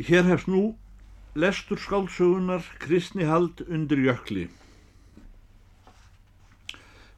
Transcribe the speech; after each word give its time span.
Hér 0.00 0.24
hefst 0.24 0.48
nú 0.48 0.78
lestur 1.36 1.78
skálsögunar 1.78 2.64
kristni 2.80 3.24
hald 3.28 3.60
undir 3.68 4.00
jökli. 4.00 4.48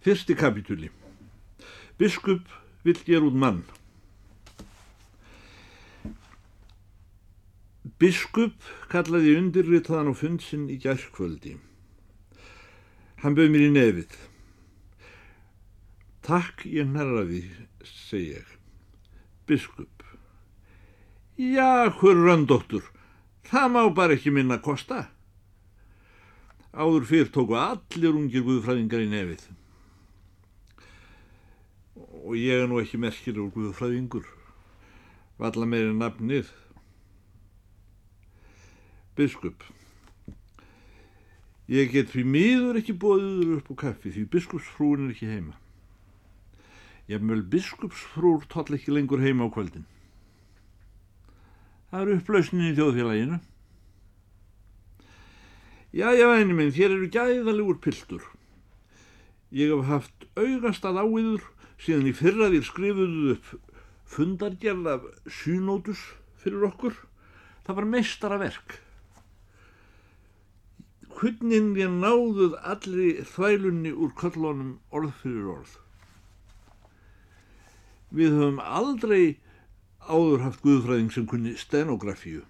Fyrsti 0.03 0.35
kapitúli. 0.35 0.91
Biskup 1.99 2.43
vill 2.83 2.99
gera 3.07 3.29
út 3.29 3.39
mann. 3.39 3.63
Biskup 8.03 8.59
kallaði 8.91 9.37
undirritaðan 9.39 10.11
á 10.11 10.15
fundsinn 10.19 10.67
í 10.67 10.81
gærkvöldi. 10.83 11.55
Hann 13.23 13.39
bauð 13.39 13.55
mér 13.55 13.69
í 13.69 13.73
nefið. 13.77 14.19
Takk 16.27 16.67
ég 16.67 16.91
nærraði, 16.91 17.45
segi 17.87 18.35
ég. 18.41 18.57
Biskup. 19.47 19.92
Já, 21.43 21.91
hver 21.91 22.15
röndóttur, 22.23 22.85
það 23.51 23.73
má 23.75 23.81
bara 23.91 24.15
ekki 24.15 24.31
minna 24.31 24.61
kosta. 24.63 25.09
Áður 26.71 27.07
fyrr 27.09 27.31
tóku 27.35 27.57
allir 27.59 28.15
ungir 28.15 28.45
guðfræðingar 28.47 29.03
í 29.03 29.09
nefið. 29.11 29.43
Og 32.23 32.37
ég 32.39 32.63
er 32.63 32.69
nú 32.71 32.79
ekki 32.79 33.01
merkilegur 33.03 33.51
guðfræðingur. 33.57 34.29
Valla 35.43 35.67
meiri 35.67 35.91
nafnið. 35.97 36.53
Biskup. 39.19 39.67
Ég 41.67 41.91
get 41.91 42.13
því 42.13 42.23
miður 42.37 42.79
ekki 42.79 42.95
bóðið 42.95 43.57
upp 43.57 43.73
á 43.75 43.75
kaffi 43.89 44.15
því 44.15 44.29
biskupsfrúin 44.31 45.09
er 45.09 45.17
ekki 45.17 45.33
heima. 45.33 45.59
Ég 47.11 47.19
möl 47.19 47.43
biskupsfrúr 47.43 48.47
toll 48.53 48.79
ekki 48.79 48.95
lengur 48.95 49.25
heima 49.25 49.51
á 49.51 49.53
kvöldin. 49.53 49.89
Það 51.93 52.03
eru 52.07 52.15
upplausnin 52.17 52.71
í 52.71 52.77
þjóðfélaginu. 52.77 53.39
Já, 55.93 56.07
já, 56.17 56.25
einu 56.33 56.55
minn, 56.57 56.71
þér 56.73 56.95
eru 56.95 57.09
gæðalegur 57.13 57.83
piltur. 57.85 58.23
Ég 59.53 59.75
hef 59.75 59.91
haft 59.91 60.25
augast 60.41 60.87
að 60.89 61.03
áiður 61.03 61.45
síðan 61.77 62.09
í 62.09 62.15
fyrra 62.17 62.49
þér 62.55 62.65
skrifuðu 62.65 63.35
upp 63.35 63.51
fundargerð 64.09 64.89
af 64.89 65.05
synótus 65.43 66.07
fyrir 66.41 66.65
okkur. 66.71 66.97
Það 67.69 67.79
var 67.83 67.91
meistara 67.99 68.41
verk. 68.41 68.79
Hvernig 71.13 71.77
ég 71.77 71.93
náðuð 71.93 72.57
allri 72.73 73.13
þvælunni 73.35 73.93
úr 73.93 74.17
köllunum 74.17 74.79
orð 74.97 75.13
fyrir 75.21 75.53
orð. 75.59 75.77
Við 78.17 78.33
höfum 78.41 78.65
aldrei 78.65 79.37
áður 80.09 80.43
haft 80.47 80.63
guðfræðing 80.65 81.13
sem 81.15 81.27
kunni 81.29 81.55
stenografíu. 81.59 82.43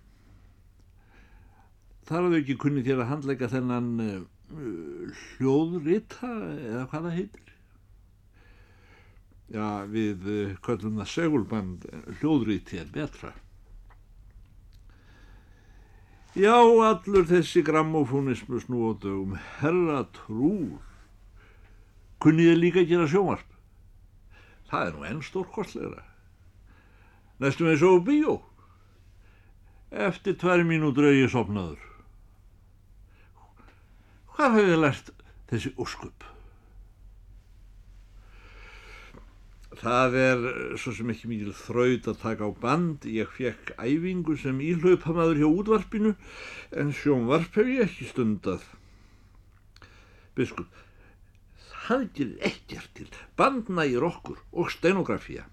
Þar 2.09 2.27
hafðu 2.27 2.41
ekki 2.41 2.59
kunni 2.61 2.83
þér 2.87 3.05
að 3.05 3.11
handleika 3.13 3.49
þennan 3.53 3.91
uh, 4.03 5.23
hljóðrita 5.37 6.33
eða 6.57 6.87
hvað 6.91 7.07
það 7.07 7.17
heitir. 7.19 7.55
Já, 9.53 9.67
við 9.93 10.29
uh, 10.33 10.53
köllum 10.65 10.99
það 11.01 11.11
segulband 11.13 11.89
hljóðriti 12.21 12.83
er 12.83 12.93
betra. 12.93 13.33
Já, 16.33 16.57
allur 16.57 17.27
þessi 17.29 17.61
grammofónismus 17.61 18.65
nú 18.73 18.87
á 18.89 18.93
dögum, 18.97 19.35
herra 19.61 20.07
trúr, 20.17 20.79
kunnið 22.25 22.55
þið 22.55 22.63
líka 22.63 22.85
gera 22.89 23.09
sjómarp? 23.13 23.51
Það 24.71 24.87
er 24.87 24.97
nú 24.97 25.05
enn 25.11 25.21
stórkostlegra. 25.27 26.12
Næstum 27.43 27.73
eins 27.73 27.83
og 27.83 28.05
bíó. 28.07 28.37
Eftir 29.91 30.37
tvær 30.39 30.63
mínútur 30.63 31.09
auðið 31.09 31.33
sopnaður. 31.33 31.81
Hvað 34.33 34.55
hefði 34.59 34.77
lært 34.79 35.09
þessi 35.51 35.73
óskup? 35.83 36.29
Það 39.83 40.15
er 40.21 40.45
svo 40.79 40.93
sem 40.95 41.11
ekki 41.11 41.31
mikil 41.33 41.55
þraut 41.59 42.07
að 42.13 42.21
taka 42.23 42.47
á 42.47 42.51
band. 42.63 43.09
Ég 43.11 43.33
fekk 43.35 43.73
æfingu 43.75 44.37
sem 44.39 44.61
íhlaupamaður 44.63 45.41
hjá 45.43 45.49
útvarpinu 45.49 46.13
en 46.79 46.93
sjónvarp 46.95 47.59
hef 47.59 47.73
ég 47.73 47.83
ekki 47.89 48.07
stundað. 48.13 48.69
Biskup, 50.39 50.71
það 51.89 52.07
gerir 52.15 52.47
ekkert 52.53 52.95
til. 53.01 53.11
Bandnægir 53.37 54.07
okkur 54.07 54.39
og 54.55 54.71
stenografía. 54.71 55.49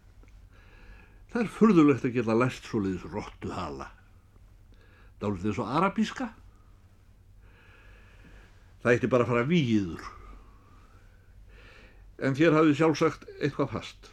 Það 1.29 1.41
er 1.43 1.49
furðulegt 1.53 2.05
að 2.07 2.15
geta 2.17 2.35
læst 2.37 2.65
svo 2.65 2.79
leiðis 2.81 3.05
róttu 3.05 3.51
hala. 3.53 3.91
Dálítið 5.21 5.51
þess 5.51 5.61
að 5.61 5.73
arabíska. 5.77 6.29
Það 8.81 8.93
eitti 8.93 9.09
bara 9.11 9.27
að 9.27 9.33
fara 9.33 9.49
víður. 9.49 10.07
En 12.23 12.37
þér 12.39 12.55
hafið 12.57 12.79
sjálfsagt 12.79 13.27
eitthvað 13.37 13.75
fast. 13.75 14.09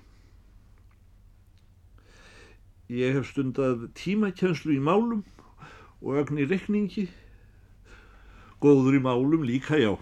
Ég 2.93 3.17
hef 3.17 3.31
stundað 3.31 3.89
tímakjenslu 3.99 4.77
í 4.77 4.83
málum 4.83 5.25
og 6.03 6.21
ögn 6.21 6.43
í 6.43 6.47
rekningi. 6.51 7.07
Góður 8.63 8.99
í 8.99 9.03
málum 9.03 9.47
líka 9.47 9.81
já. 9.81 9.95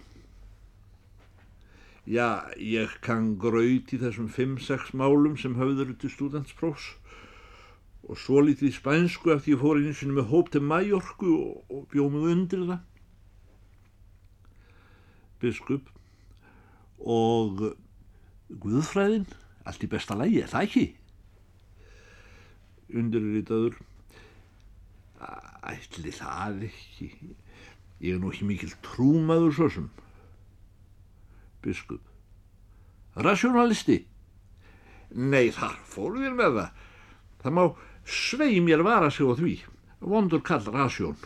Já, 2.04 2.44
ég 2.60 2.90
kann 3.00 3.36
graut 3.40 3.94
í 3.94 4.00
þessum 4.02 4.26
5-6 4.28 4.90
málum 4.98 5.38
sem 5.40 5.54
höfður 5.56 5.94
til 5.96 6.10
studentsprófs 6.12 6.90
og 8.04 8.18
svo 8.20 8.42
lítið 8.44 8.68
í 8.68 8.74
spænsku 8.76 9.32
eftir 9.32 9.54
ég 9.54 9.62
fór 9.62 9.80
einu 9.80 9.94
sinni 9.96 10.16
með 10.18 10.28
hóp 10.32 10.50
til 10.52 10.64
Mæjorku 10.64 11.30
og, 11.38 11.62
og 11.72 11.86
bjóð 11.92 12.10
mig 12.12 12.26
undir 12.34 12.66
það. 12.68 12.82
Biskup 15.40 15.88
og 17.04 17.64
Guðfræðin, 18.60 19.24
allt 19.64 19.84
í 19.84 19.90
besta 19.90 20.16
lægi, 20.18 20.42
er 20.44 20.52
það 20.52 20.66
ekki? 20.68 20.84
Undirritaður, 22.94 23.78
ætli 25.64 26.12
það 26.14 26.66
ekki, 26.68 27.08
ég 28.04 28.16
er 28.16 28.20
nú 28.20 28.32
ekki 28.32 28.48
mikil 28.48 28.72
trúmaður 28.84 29.56
svo 29.56 29.70
sem. 29.78 29.88
Biskup, 31.64 32.04
rationalisti? 33.16 34.02
Nei, 35.14 35.48
þar 35.54 35.80
fóru 35.88 36.20
þér 36.20 36.36
með 36.36 36.60
það. 36.60 36.84
Það 37.44 37.56
má 37.56 37.64
svei 38.04 38.60
mér 38.60 38.84
vara 38.84 39.10
sig 39.10 39.26
á 39.26 39.32
því, 39.34 39.54
vondur 40.00 40.42
kall 40.44 40.66
rasjón. 40.72 41.16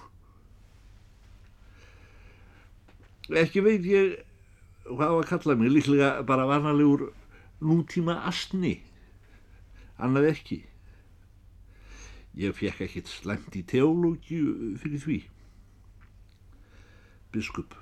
Ekki 3.29 3.61
veit 3.61 3.85
ég 3.85 4.15
hvað 4.89 5.19
að 5.19 5.29
kalla 5.29 5.57
mig, 5.59 5.73
líklega 5.73 6.11
bara 6.25 6.47
varnalegur 6.49 7.11
nútíma 7.61 8.23
astni, 8.29 8.79
annað 9.99 10.31
ekki. 10.33 10.63
Ég 12.39 12.55
fekk 12.55 12.85
ekkit 12.87 13.11
slæmt 13.11 13.57
í 13.59 13.65
teológiu 13.67 14.77
fyrir 14.79 15.03
því. 15.03 15.19
Biskup, 17.35 17.75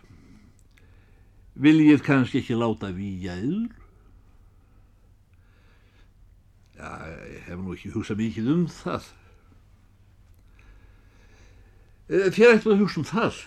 viljið 1.54 2.02
kannski 2.06 2.40
ekki 2.40 2.56
láta 2.58 2.90
víja 2.96 3.36
yður? 3.38 3.85
Já, 6.76 6.90
ég 7.32 7.44
hef 7.46 7.56
nú 7.56 7.72
ekki 7.72 7.90
hugsað 7.94 8.18
mikið 8.20 8.48
um 8.52 8.64
það. 8.68 9.06
Þér 12.06 12.52
ættu 12.52 12.72
að 12.74 12.82
hugsa 12.82 13.00
um 13.00 13.06
það. 13.08 13.38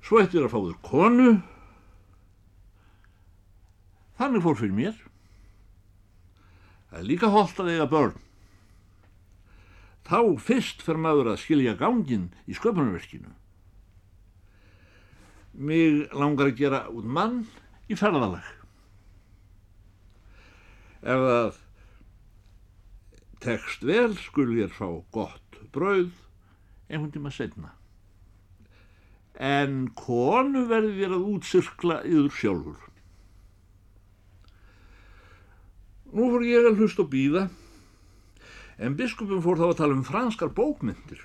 Svo 0.00 0.22
ættu 0.22 0.38
þér 0.38 0.46
að 0.48 0.54
fá 0.54 0.60
þér 0.64 0.78
konu. 0.88 1.32
Þannig 4.20 4.44
fór 4.46 4.58
fyrir 4.58 4.76
mér. 4.78 4.96
Það 6.90 7.02
er 7.02 7.06
líka 7.06 7.30
holdt 7.30 7.60
að 7.62 7.72
eiga 7.74 7.88
börn. 7.92 8.16
Þá 10.08 10.18
fyrst 10.42 10.80
fer 10.82 10.98
maður 10.98 11.34
að 11.34 11.42
skilja 11.44 11.76
gangin 11.78 12.30
í 12.48 12.56
sköpunarverkinu. 12.56 13.30
Mig 15.60 16.08
langar 16.16 16.48
að 16.48 16.58
gera 16.58 16.86
út 16.88 17.04
mann 17.04 17.44
í 17.86 17.98
ferðalag. 17.98 18.59
Ef 21.00 21.22
það 21.24 21.60
tekst 23.40 23.84
vel 23.88 24.12
skul 24.20 24.50
ég 24.58 24.72
fá 24.76 24.88
gott 25.14 25.60
brauð 25.72 26.10
einhvern 26.90 27.12
tíma 27.14 27.32
setna. 27.32 27.72
En 29.40 29.86
konu 29.96 30.66
verði 30.68 30.98
þér 30.98 31.16
að 31.16 31.26
útsirkla 31.32 32.00
yður 32.04 32.34
sjálfur. 32.36 32.86
Nú 36.10 36.26
fór 36.32 36.44
ég 36.44 36.66
að 36.66 36.82
hlust 36.82 37.00
og 37.00 37.08
býða, 37.12 37.46
en 38.82 38.96
biskupin 38.98 39.40
fór 39.44 39.60
þá 39.60 39.68
að 39.70 39.78
tala 39.78 39.96
um 39.96 40.04
franskar 40.04 40.50
bókmyndir. 40.52 41.22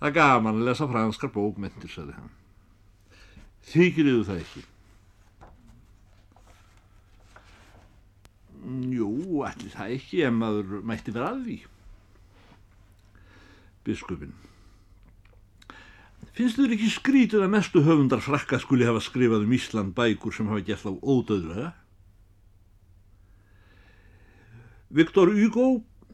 Það 0.00 0.16
gaman 0.16 0.58
að 0.58 0.70
lesa 0.70 0.88
franskar 0.88 1.30
bókmyndir, 1.34 1.92
sagði 1.92 2.16
hann. 2.16 2.34
Þykir 3.68 4.10
yfir 4.14 4.26
það 4.30 4.42
ekki? 4.42 4.64
Jú, 8.66 9.10
allir 9.46 9.74
það 9.74 9.96
ekki, 9.96 10.22
en 10.26 10.38
maður 10.40 10.78
mætti 10.86 11.14
vera 11.14 11.32
að 11.32 11.44
því. 11.46 11.58
biskupin. 13.88 14.34
Finnst 16.36 16.58
þurr 16.58 16.76
ekki 16.76 16.90
skrítið 16.92 17.44
að 17.44 17.52
mestu 17.54 17.82
höfundar 17.86 18.22
frakka 18.22 18.60
skuli 18.62 18.86
hafa 18.86 19.02
skrifað 19.02 19.46
um 19.46 19.54
Ísland 19.56 19.94
bækur 19.96 20.34
sem 20.34 20.50
hafa 20.50 20.64
gert 20.66 20.86
á 20.86 20.92
ódöðlega? 20.92 21.72
Viktor 24.94 25.32
Hugo 25.34 25.66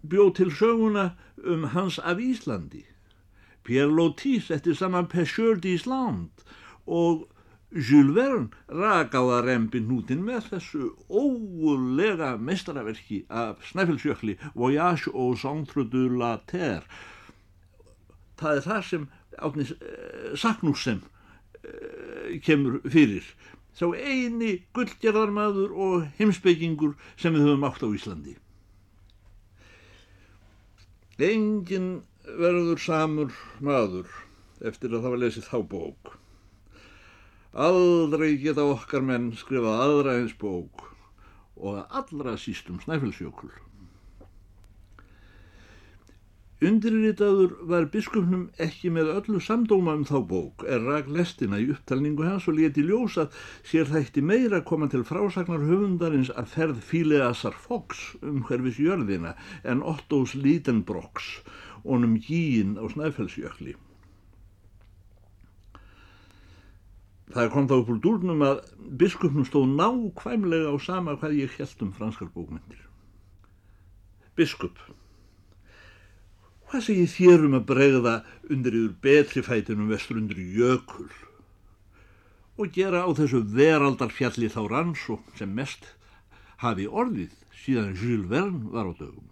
bjóð 0.03 0.33
til 0.39 0.51
söguna 0.55 1.11
um 1.45 1.69
hans 1.75 1.99
af 1.99 2.19
Íslandi. 2.23 2.85
Pierre 3.65 3.93
Lotís 3.93 4.51
eftir 4.53 4.77
saman 4.77 5.09
Pêcheur 5.09 5.61
d'Island 5.61 6.45
og 6.87 7.29
Jules 7.73 8.15
Verne 8.15 8.51
rakaða 8.69 9.41
rempin 9.43 9.89
nútin 9.89 10.21
með 10.27 10.51
þessu 10.53 10.91
ólega 11.11 12.35
mestaraverki 12.39 13.25
af 13.29 13.65
Snæfellsjökli 13.71 14.37
Voyage 14.55 15.11
au 15.11 15.35
centre 15.35 15.85
de 15.91 16.05
la 16.21 16.37
terre. 16.47 16.87
Það 18.39 18.61
er 18.61 18.65
það 18.69 18.87
sem 18.91 19.09
átni 19.39 19.67
uh, 19.67 20.31
Saknúsem 20.39 21.03
uh, 21.03 22.39
kemur 22.47 22.79
fyrir. 22.87 23.27
Sá 23.75 23.91
eini 23.91 24.61
gullgerðarmadur 24.77 25.75
og 25.75 26.09
heimsbyggingur 26.21 26.95
sem 27.19 27.35
við 27.35 27.49
höfum 27.49 27.67
átt 27.67 27.83
á 27.83 27.91
Íslandi. 27.91 28.37
Engin 31.19 32.05
verður 32.39 32.79
samur 32.83 33.35
maður 33.59 34.11
eftir 34.63 34.95
að 34.95 35.03
það 35.03 35.15
var 35.15 35.27
lesið 35.27 35.51
þá 35.51 35.59
bók. 35.75 36.19
Aldrei 37.55 38.33
geta 38.43 38.65
okkar 38.67 39.05
menn 39.07 39.29
skrifað 39.39 39.83
aðra 39.85 40.17
eins 40.19 40.33
bók 40.35 40.89
og 41.55 41.77
að 41.79 42.01
allra 42.01 42.33
sístum 42.35 42.81
snæfellsjökul. 42.83 43.53
Undirritaður 46.65 47.55
var 47.71 47.87
biskupnum 47.93 48.49
ekki 48.67 48.91
með 48.97 49.13
öllu 49.13 49.45
samdóma 49.47 49.95
um 50.01 50.03
þá 50.09 50.19
bók 50.33 50.67
er 50.67 50.83
rak 50.83 51.07
lestina 51.15 51.63
í 51.63 51.69
upptalningu 51.77 52.27
hans 52.27 52.51
og 52.51 52.59
leti 52.59 52.83
ljósa 52.89 53.29
sér 53.63 53.87
þætti 53.93 54.27
meira 54.33 54.65
koma 54.67 54.91
til 54.91 55.07
frásagnar 55.07 55.63
höfundarins 55.63 56.35
að 56.35 56.51
ferð 56.57 56.85
Fíleasar 56.91 57.55
Fox 57.55 58.17
um 58.19 58.43
hverfis 58.49 58.83
jörðina 58.83 59.37
en 59.63 59.87
Ottós 59.95 60.35
Lítenbrocks 60.35 61.37
honum 61.87 62.19
gíin 62.19 62.81
á 62.83 62.85
snæfellsjökli. 62.91 63.79
Það 67.35 67.49
kom 67.51 67.65
þá 67.67 67.75
upp 67.81 67.89
úr 67.91 68.01
dúrnum 68.03 68.43
að 68.47 68.59
biskupnum 69.01 69.47
stóð 69.49 69.73
nákvæmlega 69.75 70.71
á 70.71 70.77
sama 70.79 71.17
hvað 71.19 71.41
ég 71.41 71.57
held 71.59 71.81
um 71.83 71.91
franskar 71.97 72.29
bókmyndir. 72.31 72.85
Biskup, 74.39 74.79
hvað 76.71 76.87
segir 76.87 77.11
þér 77.11 77.47
um 77.49 77.57
að 77.59 77.67
bregða 77.73 78.15
undir 78.51 78.79
yfir 78.79 78.95
betri 79.03 79.43
fætinum 79.47 79.91
vestur 79.91 80.19
undir 80.23 80.39
jökul 80.39 81.11
og 82.55 82.71
gera 82.75 83.03
á 83.03 83.11
þessu 83.19 83.43
veraldarfjalli 83.51 84.51
þá 84.51 84.61
rannsók 84.71 85.35
sem 85.39 85.51
mest 85.51 85.91
hafi 86.63 86.87
orðið 86.87 87.35
síðan 87.65 87.95
Jules 87.99 88.31
Verne 88.31 88.71
var 88.71 88.91
á 88.91 88.93
dögum. 88.95 89.27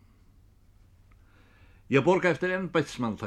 Ég 1.92 2.02
borga 2.02 2.32
eftir 2.34 2.54
ennbætsmann 2.56 3.18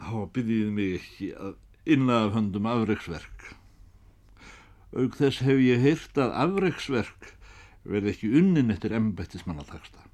Há 0.00 0.16
byrðið 0.34 0.70
mig 0.74 0.94
ekki 0.98 1.32
að 1.36 1.56
inna 1.94 2.22
af 2.26 2.34
höndum 2.36 2.68
afreiksverk. 2.70 3.50
Aug 4.96 5.16
þess 5.18 5.42
hef 5.46 5.60
ég 5.62 5.82
heyrt 5.84 6.18
að 6.18 6.36
afreiksverk 6.44 7.34
verði 7.84 8.14
ekki 8.14 8.30
unnin 8.40 8.72
eftir 8.72 8.94
embættismannataksta. 8.96 10.06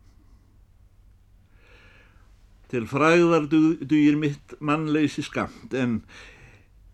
Til 2.71 2.83
fræðar 2.91 3.47
dugir 3.51 4.17
mitt 4.19 4.57
mannleysi 4.59 5.23
skamt 5.23 5.75
en 5.79 6.01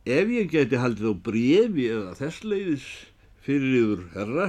ef 0.04 0.28
ég 0.28 0.50
geti 0.52 0.80
haldið 0.80 1.14
á 1.16 1.22
brefi 1.28 1.88
eða 1.88 2.12
þess 2.18 2.44
leiðis 2.44 2.88
fyrir 3.42 3.78
yfir 3.80 4.02
herra, 4.16 4.48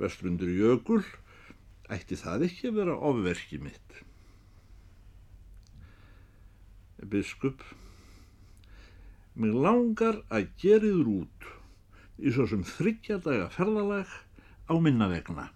vestlundur 0.00 0.52
jökul, 0.54 1.02
ætti 1.90 2.16
það 2.16 2.46
ekki 2.46 2.70
að 2.70 2.78
vera 2.80 3.00
ofverki 3.10 3.58
mitt. 3.60 4.04
Biskup, 7.00 7.62
mér 9.40 9.54
langar 9.56 10.20
að 10.28 10.50
geriður 10.60 11.08
út 11.22 11.46
í 12.20 12.32
svo 12.34 12.44
sem 12.50 12.64
þryggjadaga 12.66 13.48
ferðalag 13.54 14.10
á 14.68 14.74
minna 14.76 15.08
vegna. 15.08 15.48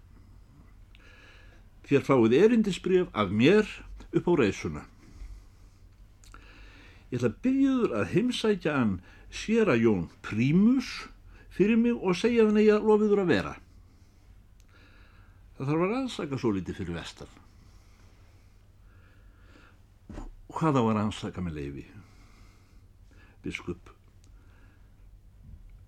Þér 1.85 2.05
fáið 2.07 2.37
erindisbrif 2.39 3.11
af 3.13 3.29
mér 3.29 3.69
upp 4.09 4.25
á 4.25 4.33
reysuna. 4.41 4.85
Ég 7.13 7.19
ætla 7.19 7.29
að 7.29 7.41
byrjuður 7.45 7.93
að 7.99 8.11
heimsækja 8.15 8.73
hann 8.79 8.95
sér 9.29 9.69
að 9.69 9.85
Jón 9.85 10.07
Prímus 10.25 10.89
fyrir 11.53 11.77
mig 11.77 11.93
og 12.01 12.17
segja 12.17 12.47
hann 12.47 12.57
að 12.57 12.71
ég 12.71 12.89
lofiður 12.89 13.21
að 13.21 13.33
vera. 13.35 13.55
Það 15.55 15.69
þarf 15.69 15.83
að 15.85 15.91
rannsaka 15.93 16.39
svo 16.41 16.55
litið 16.55 16.81
fyrir 16.81 16.97
vestan. 16.97 17.44
Hvað 20.55 20.79
á 20.79 20.83
að 20.85 20.93
rannsaka 20.95 21.41
með 21.43 21.57
leifi? 21.59 21.83
Biskup. 23.43 23.91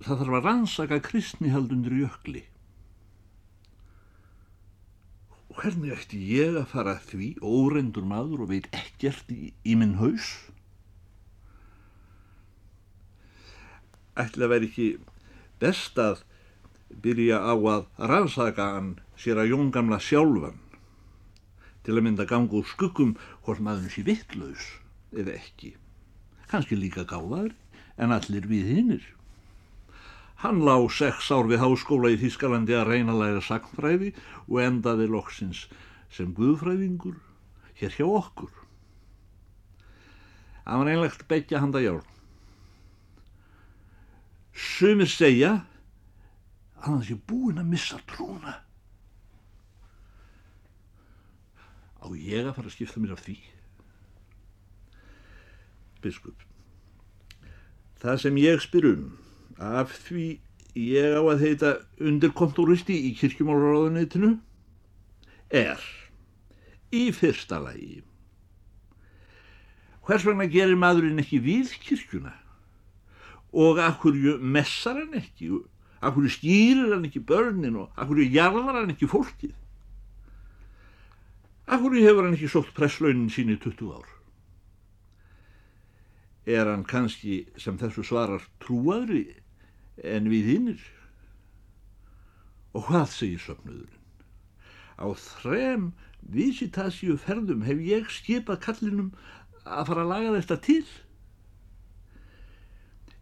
Það 0.04 0.20
þarf 0.22 0.36
að 0.38 0.48
rannsaka 0.50 1.00
kristnihald 1.06 1.72
undir 1.74 1.96
jökli. 2.02 2.44
Hvernig 5.58 5.96
ætti 5.96 6.20
ég 6.36 6.60
að 6.60 6.68
fara 6.74 6.98
því 7.02 7.32
óreindur 7.42 8.06
maður 8.06 8.44
og 8.46 8.52
veit 8.52 8.68
ekkert 8.76 9.32
í, 9.34 9.54
í 9.64 9.74
minn 9.80 9.96
haus? 10.02 10.36
Ætli 14.20 14.46
að 14.46 14.54
vera 14.54 14.68
ekki 14.68 14.90
best 15.64 15.98
að 16.02 16.22
byrja 17.02 17.40
á 17.42 17.56
að 17.56 17.88
rannsaka 18.12 18.72
hann 18.76 18.96
sér 19.18 19.42
að 19.42 19.54
Jón 19.56 19.72
gamla 19.74 19.98
sjálfan 20.04 20.60
til 21.88 21.96
að 21.96 22.04
mynda 22.04 22.26
ganga 22.28 22.60
úr 22.60 22.68
skuggum 22.68 23.14
hvort 23.46 23.64
maður 23.64 23.94
sé 23.94 24.02
vittlaus 24.04 24.66
eða 25.16 25.38
ekki. 25.38 25.70
Kanski 26.52 26.76
líka 26.76 27.06
gáðar 27.08 27.54
en 27.96 28.12
allir 28.12 28.44
við 28.52 28.74
hinnir. 28.76 29.06
Hann 30.44 30.60
lá 30.68 30.76
sex 30.92 31.32
ár 31.32 31.48
við 31.48 31.64
háskóla 31.64 32.12
í 32.12 32.20
Þískalandi 32.20 32.76
að 32.76 32.92
reyna 32.92 33.16
að 33.16 33.22
læra 33.24 33.46
sagnfræði 33.48 34.12
og 34.50 34.60
endaði 34.66 35.08
loksins 35.10 35.64
sem 36.12 36.36
guðfræðingur 36.36 37.16
hér 37.80 37.96
hjá 37.96 38.06
okkur. 38.06 38.52
Það 40.68 40.84
var 40.84 40.92
einlegt 40.92 41.28
begja 41.32 41.64
handa 41.64 41.80
járn. 41.80 42.06
Sumir 44.52 45.08
segja 45.08 45.56
að 46.76 46.88
hann 46.92 47.04
sé 47.08 47.16
búin 47.16 47.64
að 47.64 47.72
missa 47.72 48.04
trúna. 48.12 48.60
Á 51.98 52.08
ég 52.14 52.46
að 52.46 52.56
fara 52.58 52.70
að 52.70 52.76
skipta 52.76 53.02
mér 53.02 53.16
af 53.16 53.24
því? 53.26 53.38
Biskup. 56.04 56.44
Það 57.98 58.20
sem 58.22 58.42
ég 58.42 58.62
spyr 58.62 58.90
um, 58.92 59.06
af 59.58 59.96
því 60.06 60.28
ég 60.78 61.18
á 61.18 61.22
að 61.26 61.42
heita 61.42 61.72
undirkontoristi 61.98 62.98
í 63.10 63.14
kirkjumálráðunitinu, 63.18 64.36
er 65.50 65.82
í 66.94 67.08
fyrsta 67.16 67.60
lagi. 67.64 68.04
Hvers 70.08 70.24
vegna 70.28 70.46
gerir 70.48 70.78
maðurinn 70.80 71.20
ekki 71.20 71.42
við 71.44 71.74
kirkjuna? 71.84 72.36
Og 73.58 73.80
akkur 73.82 74.16
messar 74.40 75.00
hann 75.02 75.18
ekki? 75.18 75.50
Akkur 76.06 76.30
stýrir 76.30 76.94
hann 76.94 77.08
ekki 77.08 77.24
börnin 77.26 77.80
og 77.82 77.98
akkur 77.98 78.22
jarðar 78.22 78.84
hann 78.84 78.94
ekki 78.94 79.10
fólkið? 79.10 79.56
Akkur 81.68 81.98
hefur 82.00 82.24
hann 82.24 82.38
ekki 82.38 82.48
sótt 82.48 82.72
presslaunin 82.78 83.28
sín 83.34 83.52
í 83.52 83.58
20 83.60 83.92
ár? 83.92 84.08
Er 86.48 86.70
hann 86.72 86.86
kannski 86.88 87.42
sem 87.60 87.76
þessu 87.82 88.06
svarar 88.08 88.46
trúaðri 88.64 89.26
en 90.00 90.30
við 90.32 90.52
hinnir? 90.54 90.84
Og 92.72 92.88
hvað 92.88 93.10
segir 93.12 93.44
söfnuðurinn? 93.44 94.06
Á 94.96 95.08
þrem 95.12 95.90
visitasíu 96.24 97.18
ferðum 97.20 97.66
hef 97.68 97.82
ég 97.84 98.08
skipað 98.16 98.64
kallinum 98.64 99.10
að 99.68 99.90
fara 99.90 100.06
að 100.06 100.12
laga 100.14 100.32
þetta 100.38 100.58
til. 100.70 100.86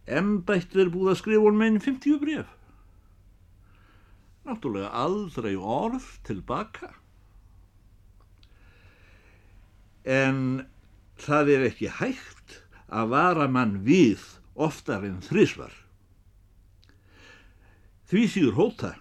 Embætt 0.06 0.78
er 0.78 0.92
búið 0.94 1.16
að 1.16 1.18
skrifa 1.24 1.48
hún 1.48 1.58
meginn 1.58 1.82
50 1.82 2.22
bref. 2.22 2.54
Náttúrulega 4.46 4.92
aldrei 5.02 5.56
orð 5.58 6.06
tilbaka. 6.28 6.92
En 10.06 10.66
það 11.18 11.50
er 11.56 11.66
ekki 11.66 11.90
hægt 11.98 12.60
að 12.86 13.10
vara 13.10 13.48
mann 13.50 13.80
við 13.86 14.22
oftar 14.54 15.04
en 15.04 15.18
þrísvar. 15.24 15.72
Því 18.06 18.22
síður 18.30 18.58
hóta. 18.60 18.92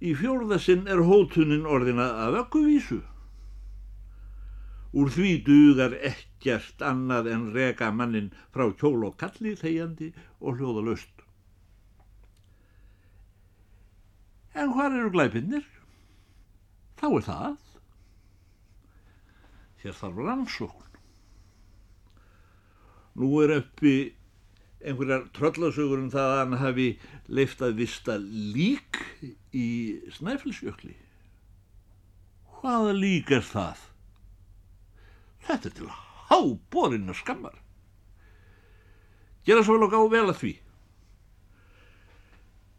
Í 0.00 0.14
fjórðasinn 0.16 0.88
er 0.90 1.04
hótunin 1.04 1.68
orðina 1.68 2.06
af 2.24 2.38
ökkuvísu. 2.44 3.02
Úr 4.94 5.10
því 5.10 5.30
dugar 5.44 5.94
ekkert 6.06 6.82
annað 6.86 7.28
en 7.34 7.46
reka 7.54 7.90
mannin 7.92 8.30
frá 8.54 8.68
kjól 8.78 9.10
og 9.10 9.18
kalli 9.20 9.52
þegjandi 9.58 10.12
og 10.40 10.56
hljóða 10.58 10.84
löst. 10.88 11.24
En 14.54 14.70
hvað 14.70 14.98
eru 15.00 15.12
glæpinnir? 15.16 15.64
Þá 17.00 17.06
er 17.10 17.24
það. 17.26 17.73
Hér 19.84 19.96
þarf 19.98 20.20
rannsókn. 20.24 20.92
Nú 23.20 23.30
er 23.44 23.58
uppi 23.60 24.14
einhverjar 24.84 25.26
tröllasögur 25.36 26.00
um 26.00 26.10
það 26.12 26.30
að 26.30 26.38
hann 26.40 26.60
hafi 26.60 26.86
leift 27.28 27.62
að 27.64 27.76
vista 27.82 28.16
lík 28.18 29.00
í 29.54 29.66
Snæfellsjökli. 30.16 30.94
Hvaða 32.58 32.94
lík 32.96 33.32
er 33.36 33.44
það? 33.44 33.82
Þetta 35.44 35.68
er 35.68 35.76
til 35.78 35.90
háborinn 36.30 37.12
að 37.12 37.20
skammar. 37.20 37.56
Gera 39.44 39.64
svo 39.64 39.76
vel 39.76 39.86
og 39.86 39.92
gá 39.92 40.00
vel 40.08 40.26
að 40.30 40.40
því. 40.40 40.54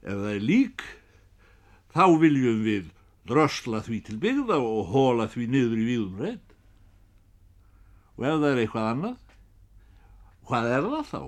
Ef 0.06 0.18
það 0.22 0.32
er 0.32 0.46
lík, 0.50 0.88
þá 1.94 2.06
viljum 2.22 2.66
við 2.66 2.90
drösla 3.30 3.82
því 3.86 4.02
til 4.06 4.18
byggða 4.22 4.58
og 4.62 4.92
hóla 4.94 5.30
því 5.30 5.48
niður 5.54 5.80
í 5.82 5.88
víðum 5.92 6.20
reynd. 6.22 6.45
Og 8.16 8.28
ef 8.28 8.38
það 8.40 8.50
er 8.50 8.62
eitthvað 8.64 8.92
annað, 8.92 9.16
hvað 10.48 10.70
er 10.72 10.86
það 10.92 11.10
þá? 11.10 11.22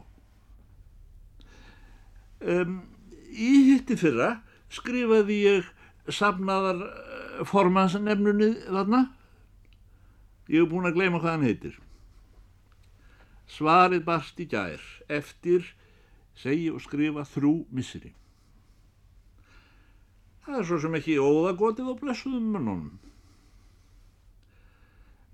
Um, 2.38 2.78
í 3.34 3.52
hitti 3.72 3.98
fyrra 4.00 4.30
skrifaði 4.72 5.40
ég 5.42 5.72
safnaðar 6.14 6.84
eh, 6.86 7.42
formansanefnunni 7.48 8.52
þarna. 8.68 9.04
Ég 10.48 10.64
hef 10.64 10.72
búin 10.72 10.88
að 10.88 11.00
gleyma 11.00 11.20
hvað 11.20 11.36
hann 11.36 11.48
heitir. 11.48 11.76
Svarið 13.52 14.06
barst 14.08 14.40
í 14.44 14.48
gær 14.52 14.84
eftir 15.12 15.74
segi 16.38 16.70
og 16.72 16.84
skrifa 16.84 17.26
þrjú 17.28 17.54
misseri. 17.74 18.14
Það 20.46 20.60
er 20.62 20.68
svo 20.70 20.80
sem 20.80 20.96
ekki 20.96 21.18
óðagotið 21.20 21.92
á 21.92 21.94
blessuðum 22.00 22.52
mönnunum. 22.54 22.92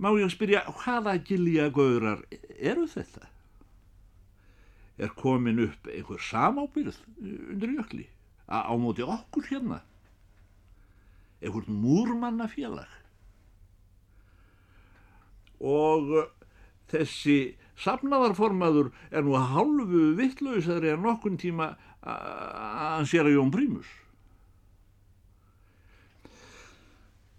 Má 0.03 0.12
ég 0.19 0.33
spyrja, 0.33 0.65
hvaða 0.81 1.15
gilja 1.24 1.69
gaurar 1.72 2.25
eru 2.60 2.89
þetta? 2.91 3.29
er 4.98 5.13
komin 5.17 5.62
upp 5.63 5.88
einhver 5.89 6.22
samábyrð 6.22 7.00
undir 7.22 7.74
jökli? 7.77 8.05
Á 8.48 8.74
móti 8.77 9.05
okkur 9.05 9.48
hérna? 9.50 9.81
Einhvern 11.41 11.79
múrmannafélag? 11.81 12.91
Og 15.63 16.13
þessi 16.91 17.55
safnaðarformaður 17.79 18.91
er 19.10 19.25
nú 19.25 19.39
hálfu 19.39 20.12
vittlausari 20.19 20.93
en 20.93 21.03
nokkun 21.07 21.39
tíma 21.41 21.74
að 22.03 22.98
hann 23.00 23.10
sér 23.10 23.29
að 23.29 23.38
Jón 23.39 23.53
Prímus 23.53 23.89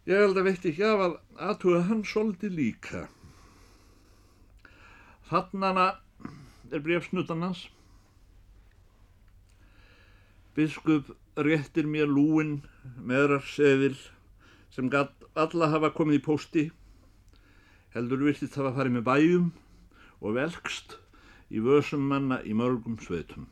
ég 0.09 0.17
held 0.21 0.39
að 0.39 0.51
veit 0.51 0.71
ekki 0.71 0.85
af 0.87 1.05
að 1.09 1.21
aðtuga 1.49 1.85
hann 1.89 2.03
svolítið 2.09 2.59
líka 2.61 3.07
þannana 5.31 5.87
er 6.71 6.83
brefsnutan 6.85 7.43
hans. 7.43 7.69
Biskup 10.55 11.11
réttir 11.35 11.89
mér 11.91 12.11
lúin 12.11 12.61
meðrarseðil 13.03 13.97
sem 14.75 14.91
alla 14.95 15.71
hafa 15.73 15.91
komið 15.95 16.21
í 16.21 16.23
pósti, 16.23 16.65
heldur 17.95 18.23
virtist 18.27 18.59
hafa 18.59 18.75
farið 18.77 18.99
með 18.99 19.07
bæjum 19.09 19.51
og 20.21 20.37
velkst 20.39 20.97
í 21.51 21.63
vösum 21.63 22.07
manna 22.11 22.41
í 22.43 22.55
mörgum 22.55 22.99
sveitum. 23.03 23.49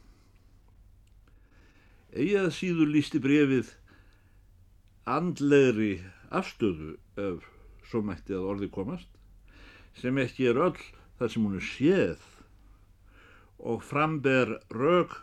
Egið 2.13 2.51
síður 2.55 2.91
lísti 2.93 3.23
brefið 3.23 3.73
andlegri 5.09 5.95
afstöðu 6.41 6.95
ef 7.21 7.49
svo 7.89 8.03
mætti 8.07 8.37
að 8.37 8.49
orði 8.55 8.69
komast, 8.73 9.09
sem 9.99 10.19
ekki 10.23 10.49
er 10.51 10.61
öll 10.69 10.79
þar 11.19 11.33
sem 11.33 11.45
hún 11.47 11.59
er 11.59 11.67
séð 11.67 12.23
og 13.63 13.83
framber 13.87 14.57
raug 14.73 15.15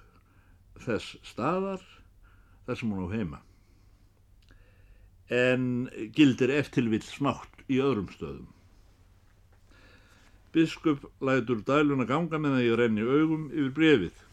þess 0.85 1.17
staðar 1.27 1.83
þar 2.67 2.79
sem 2.79 2.93
hún 2.93 3.09
á 3.09 3.15
heima. 3.15 3.41
En 5.29 5.65
gildir 6.15 6.53
eftirvill 6.55 7.03
smátt 7.05 7.65
í 7.69 7.81
öðrum 7.83 8.07
stöðum. 8.13 8.47
Biskup 10.53 11.03
lætur 11.21 11.59
dæluna 11.65 12.07
ganga 12.09 12.39
með 12.41 12.55
það 12.55 12.65
ég 12.65 12.79
renni 12.79 13.05
augum 13.05 13.49
yfir 13.51 13.73
brefið. 13.75 14.23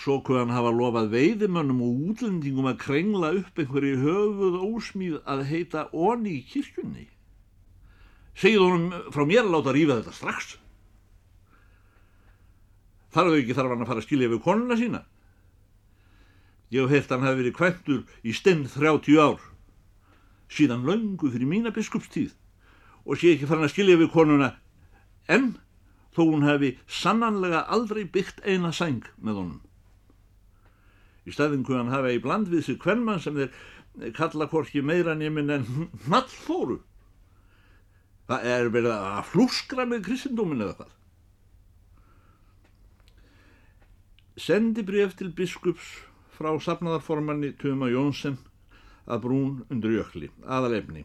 Svo 0.00 0.16
hvaðan 0.24 0.54
hafa 0.54 0.70
lofað 0.72 1.10
veiðimönnum 1.12 1.80
og 1.84 2.04
útlendingum 2.10 2.68
að 2.70 2.78
krengla 2.80 3.34
upp 3.36 3.58
einhverju 3.60 3.98
höfuð 4.00 4.54
ósmíð 4.64 5.18
að 5.28 5.42
heita 5.50 5.82
onni 5.92 6.38
í 6.38 6.44
kirkjunni. 6.48 7.04
Segið 8.32 8.64
honum 8.64 9.12
frá 9.12 9.26
mér 9.28 9.42
að 9.44 9.52
láta 9.58 9.76
rífa 9.76 9.98
þetta 9.98 10.16
strax. 10.16 10.56
Þar 13.12 13.28
þau 13.28 13.38
ekki 13.42 13.58
þarf 13.58 13.74
hann 13.74 13.84
að 13.84 13.92
fara 13.92 14.00
að 14.00 14.08
skilja 14.08 14.32
við 14.32 14.42
konuna 14.48 14.80
sína. 14.80 15.04
Ég 16.72 16.86
hef 16.86 16.96
heilt 16.96 17.12
hann 17.12 17.26
hafi 17.26 17.42
verið 17.42 17.56
kvæntur 17.60 18.02
í 18.24 18.32
stinn 18.40 18.64
30 18.72 19.20
ár. 19.20 19.40
Síðan 20.48 20.86
löngu 20.88 21.28
fyrir 21.28 21.50
mína 21.50 21.74
biskupstíð. 21.76 22.32
Og 23.04 23.20
sé 23.20 23.34
ekki 23.34 23.50
farin 23.50 23.68
að 23.68 23.74
skilja 23.74 24.00
við 24.00 24.14
konuna 24.16 24.54
en 25.28 25.58
þó 26.16 26.24
hún 26.24 26.46
hefði 26.48 26.78
sannanlega 26.88 27.66
aldrei 27.68 28.06
byggt 28.08 28.40
eina 28.48 28.72
sæng 28.72 29.04
með 29.20 29.42
honum 29.42 29.66
í 31.26 31.34
staðin 31.34 31.64
hvað 31.66 31.82
hann 31.82 31.94
hafa 31.94 32.14
í 32.14 32.22
bland 32.22 32.48
við 32.52 32.66
sig 32.68 32.78
hvernmann 32.82 33.20
sem 33.20 33.36
þeir 33.36 34.14
kalla 34.16 34.48
hvorki 34.48 34.84
meira 34.84 35.16
nefn 35.18 35.50
en 35.56 35.66
hnallfóru 36.06 36.80
Það 38.30 38.44
er 38.46 38.68
verið 38.70 38.92
að 38.94 39.24
flúskra 39.26 39.84
með 39.90 40.04
kristindómin 40.06 40.62
eða 40.62 40.74
hvað. 40.78 40.90
Sendi 44.38 44.84
bref 44.86 45.16
til 45.18 45.32
biskups 45.34 45.88
frá 46.36 46.52
safnaðarformanni 46.62 47.50
Tuma 47.58 47.88
Jónsson 47.90 48.36
að 49.10 49.24
brún 49.24 49.56
undir 49.66 49.96
jökli, 49.96 50.30
aðalefni. 50.46 51.02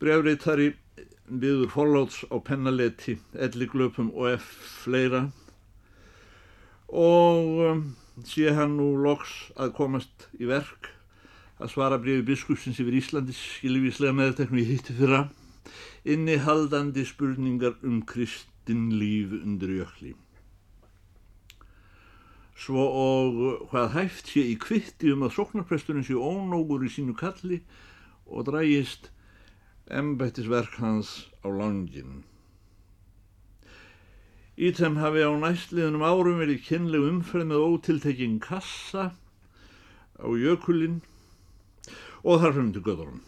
Brefriðtari 0.00 0.70
viður 1.28 1.68
forláts 1.74 2.24
á 2.32 2.36
pennaleti, 2.40 3.18
elliglöpum 3.36 4.08
og 4.16 4.32
eff 4.32 4.48
fleira 4.86 5.26
og 6.92 7.60
um, 7.66 7.84
sé 8.28 8.52
hann 8.52 8.76
nú 8.76 8.92
loks 9.00 9.52
að 9.56 9.72
komast 9.78 10.28
í 10.36 10.48
verk 10.48 10.90
að 11.62 11.72
svara 11.72 11.98
brífi 12.02 12.26
biskupsins 12.26 12.80
yfir 12.82 12.98
Íslandi 12.98 13.34
skilvíslega 13.36 14.12
meðteknum 14.18 14.60
í 14.60 14.66
hitti 14.68 14.96
fyrra 14.98 15.22
inni 16.04 16.36
haldandi 16.42 17.04
spurningar 17.06 17.78
um 17.86 18.02
kristin 18.04 18.90
líf 18.98 19.32
undir 19.38 19.72
jökli. 19.78 20.12
Svo 22.58 22.84
og 22.84 23.38
hvað 23.70 23.94
hæft 23.96 24.34
sé 24.34 24.44
í 24.52 24.58
kvitti 24.60 25.14
um 25.14 25.24
að 25.26 25.36
sóknarpresturinn 25.38 26.06
sé 26.06 26.18
ónógur 26.18 26.84
í 26.86 26.90
sínu 26.92 27.16
kalli 27.18 27.62
og 28.26 28.46
drægist 28.50 29.08
embættisverk 29.90 30.76
hans 30.82 31.30
á 31.42 31.48
langin. 31.50 32.22
Í 34.62 34.68
þeim 34.78 35.00
hafi 35.02 35.24
á 35.26 35.32
næstliðunum 35.42 36.04
árum 36.06 36.38
verið 36.38 36.60
kynleg 36.68 37.06
umferð 37.08 37.48
með 37.50 37.64
ótiltekinn 37.66 38.36
kassa 38.42 39.08
á 40.22 40.28
jökulinn 40.38 41.00
og 42.22 42.38
þar 42.44 42.54
fyrir 42.54 42.68
til 42.76 42.84
göðurum. 42.86 43.22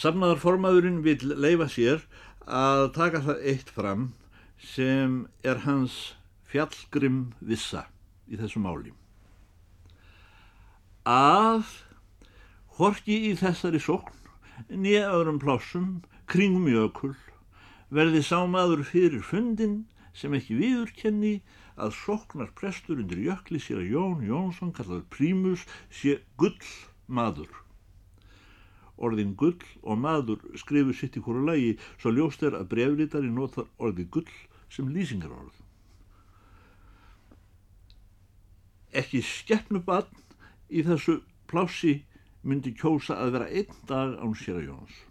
Samnaðarformaðurinn 0.00 1.02
vil 1.04 1.34
leifa 1.36 1.68
sér 1.68 2.06
að 2.48 2.86
taka 2.96 3.20
það 3.26 3.44
eitt 3.52 3.74
fram 3.76 4.08
sem 4.62 5.20
er 5.44 5.60
hans 5.66 5.98
fjallgrim 6.48 7.20
vissa 7.44 7.84
í 8.24 8.40
þessu 8.40 8.64
máli. 8.64 8.94
Að 11.04 11.68
horki 12.80 13.20
í 13.28 13.36
þessari 13.36 13.84
sókn 13.84 14.16
nýja 14.72 15.10
öðrum 15.12 15.42
plásum 15.42 15.98
kringum 16.30 16.70
jökul 16.72 17.16
verði 17.94 18.20
sámaður 18.24 18.84
fyrir 18.84 19.22
fundin 19.24 19.86
sem 20.16 20.34
ekki 20.36 20.58
viðurkenni 20.58 21.38
að 21.78 21.94
sóknar 22.00 22.50
prestur 22.58 23.00
undir 23.00 23.20
jökli 23.22 23.60
sér 23.62 23.80
að 23.82 23.92
Jón 23.94 24.26
Jónsson 24.26 24.74
kallað 24.76 25.06
prímus 25.14 25.64
sé 25.94 26.18
gull 26.40 26.58
maður. 27.06 27.48
Orðin 28.98 29.36
gull 29.38 29.62
og 29.82 30.00
maður 30.02 30.42
skrifur 30.58 30.96
sitt 30.96 31.16
í 31.16 31.22
hverju 31.22 31.46
lagi 31.46 31.72
svo 32.02 32.12
ljóst 32.12 32.42
er 32.42 32.58
að 32.58 32.68
brefritari 32.74 33.30
notar 33.30 33.68
orði 33.78 34.08
gull 34.10 34.28
sem 34.68 34.90
lýsingar 34.92 35.32
orð. 35.32 35.54
Ekki 38.98 39.22
skeppnubann 39.22 40.10
í 40.68 40.82
þessu 40.82 41.20
plási 41.48 42.00
myndi 42.42 42.74
kjósa 42.74 43.20
að 43.22 43.36
vera 43.36 43.52
einn 43.52 43.84
dag 43.86 44.18
án 44.18 44.34
sér 44.36 44.58
að 44.60 44.72
Jóns. 44.72 45.07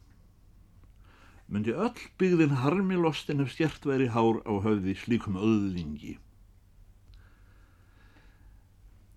Myndi 1.48 1.72
öll 1.72 2.01
byggðin 2.20 2.58
harmi 2.60 2.98
lostin 3.00 3.39
ef 3.39 3.54
stjert 3.54 3.86
veri 3.88 4.10
hár 4.12 4.42
á 4.44 4.54
höfði 4.66 4.98
slíkum 5.00 5.38
öðlingi. 5.39 6.18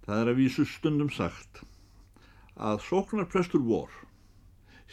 Það 0.06 0.20
er 0.22 0.30
að 0.30 0.38
vísu 0.38 0.66
stundum 0.66 1.10
sagt 1.10 1.64
að 2.54 2.84
sóknarprestur 2.86 3.64
vor 3.66 3.90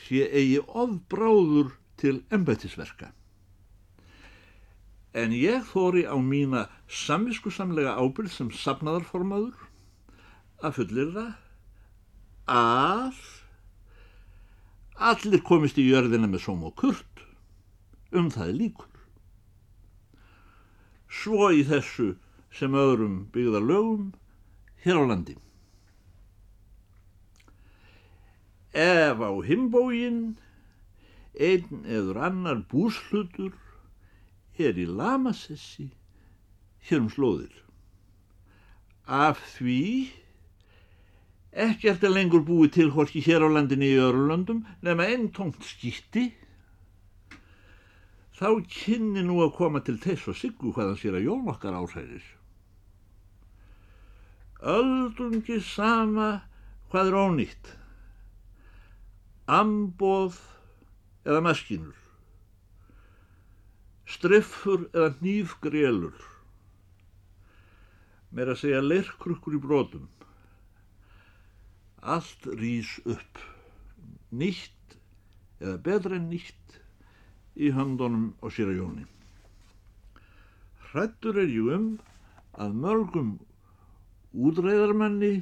sé 0.08 0.24
eigi 0.25 0.60
ofbráður 0.65 1.75
til 2.01 2.20
embættisverka. 2.34 3.12
En 5.17 5.34
ég 5.34 5.65
þóri 5.70 6.06
á 6.10 6.17
mína 6.17 6.67
samviskusamlega 6.89 7.96
ábyrð 7.98 8.34
sem 8.34 8.50
sapnaðarformaður 8.53 9.62
að 10.65 10.79
fullir 10.79 11.13
það 11.13 11.32
að 12.58 13.22
allir 15.12 15.46
komist 15.46 15.77
í 15.77 15.86
jörðina 15.89 16.29
með 16.29 16.46
sóm 16.46 16.65
og 16.70 16.75
kurt 16.82 17.16
um 18.12 18.30
það 18.32 18.54
líkur. 18.62 18.94
Svo 21.08 21.52
í 21.56 21.64
þessu 21.68 22.14
sem 22.54 22.76
öðrum 22.76 23.28
byggða 23.34 23.62
lögum 23.64 24.10
hér 24.84 25.00
á 25.00 25.04
landi. 25.10 25.36
Ef 28.78 29.18
á 29.24 29.32
himbógin 29.48 30.38
einn 31.38 31.86
eður 31.86 32.20
annar 32.28 32.62
búslutur 32.70 33.56
er 34.58 34.78
í 34.78 34.86
lamasessi 34.90 35.90
hér 36.90 37.04
um 37.04 37.10
slóðir. 37.14 37.54
Af 39.08 39.40
því 39.56 40.10
ekkert 41.54 42.04
er 42.04 42.14
lengur 42.14 42.44
búið 42.46 42.74
til 42.78 42.90
horki 42.96 43.22
hér 43.24 43.46
á 43.46 43.50
landinni 43.50 43.94
í 43.94 44.02
Örlöndum 44.02 44.66
nema 44.86 45.08
einn 45.08 45.30
tómt 45.34 45.64
skýtti 45.66 46.32
þá 48.38 48.50
kynni 48.70 49.24
nú 49.25 49.39
að 49.41 49.56
koma 49.58 49.82
til 49.82 49.98
þess 50.01 50.27
og 50.29 50.38
siggu 50.38 50.74
hvaðan 50.75 51.00
sér 51.01 51.17
að 51.17 51.25
jól 51.25 51.48
okkar 51.50 51.77
ásæðir. 51.77 52.25
Öldungi 54.62 55.58
sama 55.65 56.27
hvað 56.91 57.10
er 57.10 57.17
ónýtt, 57.17 57.72
amboð 59.50 60.38
eða 61.25 61.41
maskinur, 61.50 61.98
striffur 64.08 64.86
eða 64.94 65.12
nýfgrélur, 65.25 66.17
meira 68.32 68.53
að 68.53 68.63
segja 68.63 68.86
leirkrukkur 68.86 69.58
í 69.58 69.62
brotum, 69.65 70.08
allt 72.01 72.50
rýs 72.62 72.98
upp, 73.10 73.41
nýtt 74.29 74.98
eða 75.60 75.79
betra 75.86 76.17
en 76.17 76.29
nýtt 76.32 76.82
í 77.58 77.72
handunum 77.74 78.32
á 78.40 78.48
sér 78.54 78.72
að 78.72 78.82
jóni. 78.82 79.06
Hrættur 80.88 81.40
er 81.42 81.50
jú 81.52 81.72
um 81.76 81.88
að 82.58 82.76
mörgum 82.84 83.32
útreiðarmanni 84.34 85.34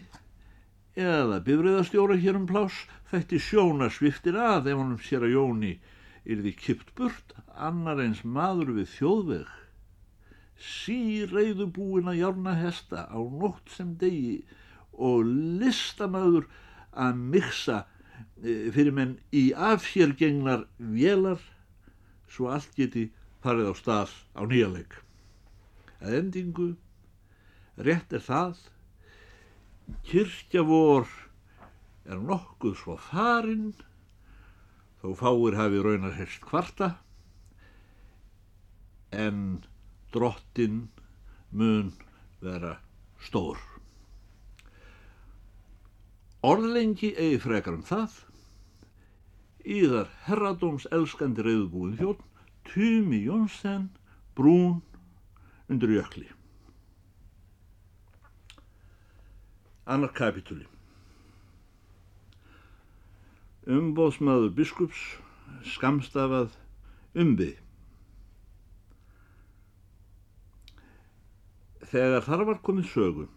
eða 0.95 1.41
bifriðastjóra 1.43 2.17
hér 2.19 2.39
um 2.39 2.47
plás 2.49 2.85
þætti 3.11 3.39
sjóna 3.43 3.89
sviftir 3.91 4.39
að 4.39 4.71
ef 4.71 4.79
honum 4.79 5.01
sér 5.03 5.27
að 5.27 5.35
jóni 5.35 5.73
yrði 6.25 6.55
kipt 6.57 6.93
burt 6.97 7.35
annar 7.55 8.01
eins 8.03 8.23
maður 8.23 8.73
við 8.79 8.91
þjóðveg 8.95 9.51
síreiðu 10.65 11.67
búin 11.75 12.07
að 12.09 12.21
járna 12.21 12.55
hesta 12.57 13.05
á 13.11 13.19
nótt 13.19 13.73
sem 13.75 13.91
degi 13.99 14.37
og 14.95 15.27
listamöður 15.59 16.47
að 16.95 17.19
miksa 17.35 17.81
e, 18.39 18.71
fyrir 18.71 18.95
menn 18.95 19.17
í 19.35 19.49
afhjörgengnar 19.51 20.63
vélar 20.79 21.43
svo 22.35 22.51
allt 22.51 22.75
geti 22.75 23.07
farið 23.43 23.71
á 23.71 23.73
stað 23.79 24.13
á 24.35 24.41
nýjaleg. 24.43 24.95
Að 26.03 26.17
endingu, 26.19 26.69
rétt 27.79 28.13
er 28.13 28.23
það, 28.25 28.59
kyrkja 30.09 30.65
vor 30.67 31.07
er 32.05 32.19
nokkuð 32.21 32.75
svo 32.81 32.97
farinn, 33.07 33.71
þó 35.01 35.13
fáir 35.21 35.57
hafi 35.57 35.81
raunar 35.85 36.17
helst 36.17 36.43
kvarta, 36.43 36.95
en 39.15 39.63
drottin 40.11 40.89
mun 41.55 41.93
vera 42.43 42.75
stór. 43.23 43.61
Orðlengi 46.45 47.15
eigi 47.17 47.39
frekar 47.41 47.77
um 47.77 47.85
það, 47.85 48.24
íðar 49.65 50.09
herradóms 50.27 50.85
elskandi 50.93 51.43
reyðbúin 51.45 51.97
þjótt, 51.99 52.21
Tumi 52.65 53.21
Jónsson, 53.25 53.89
brún 54.37 54.81
undir 55.69 55.93
jökli. 55.95 56.27
Annar 59.85 60.13
kapitúli. 60.17 60.65
Umbóðsmaður 63.65 64.51
biskups 64.57 65.01
skamstafað 65.73 66.53
umbið. 67.17 67.57
Þegar 71.85 72.25
þar 72.25 72.45
var 72.49 72.61
komið 72.65 72.89
sögu 72.91 73.27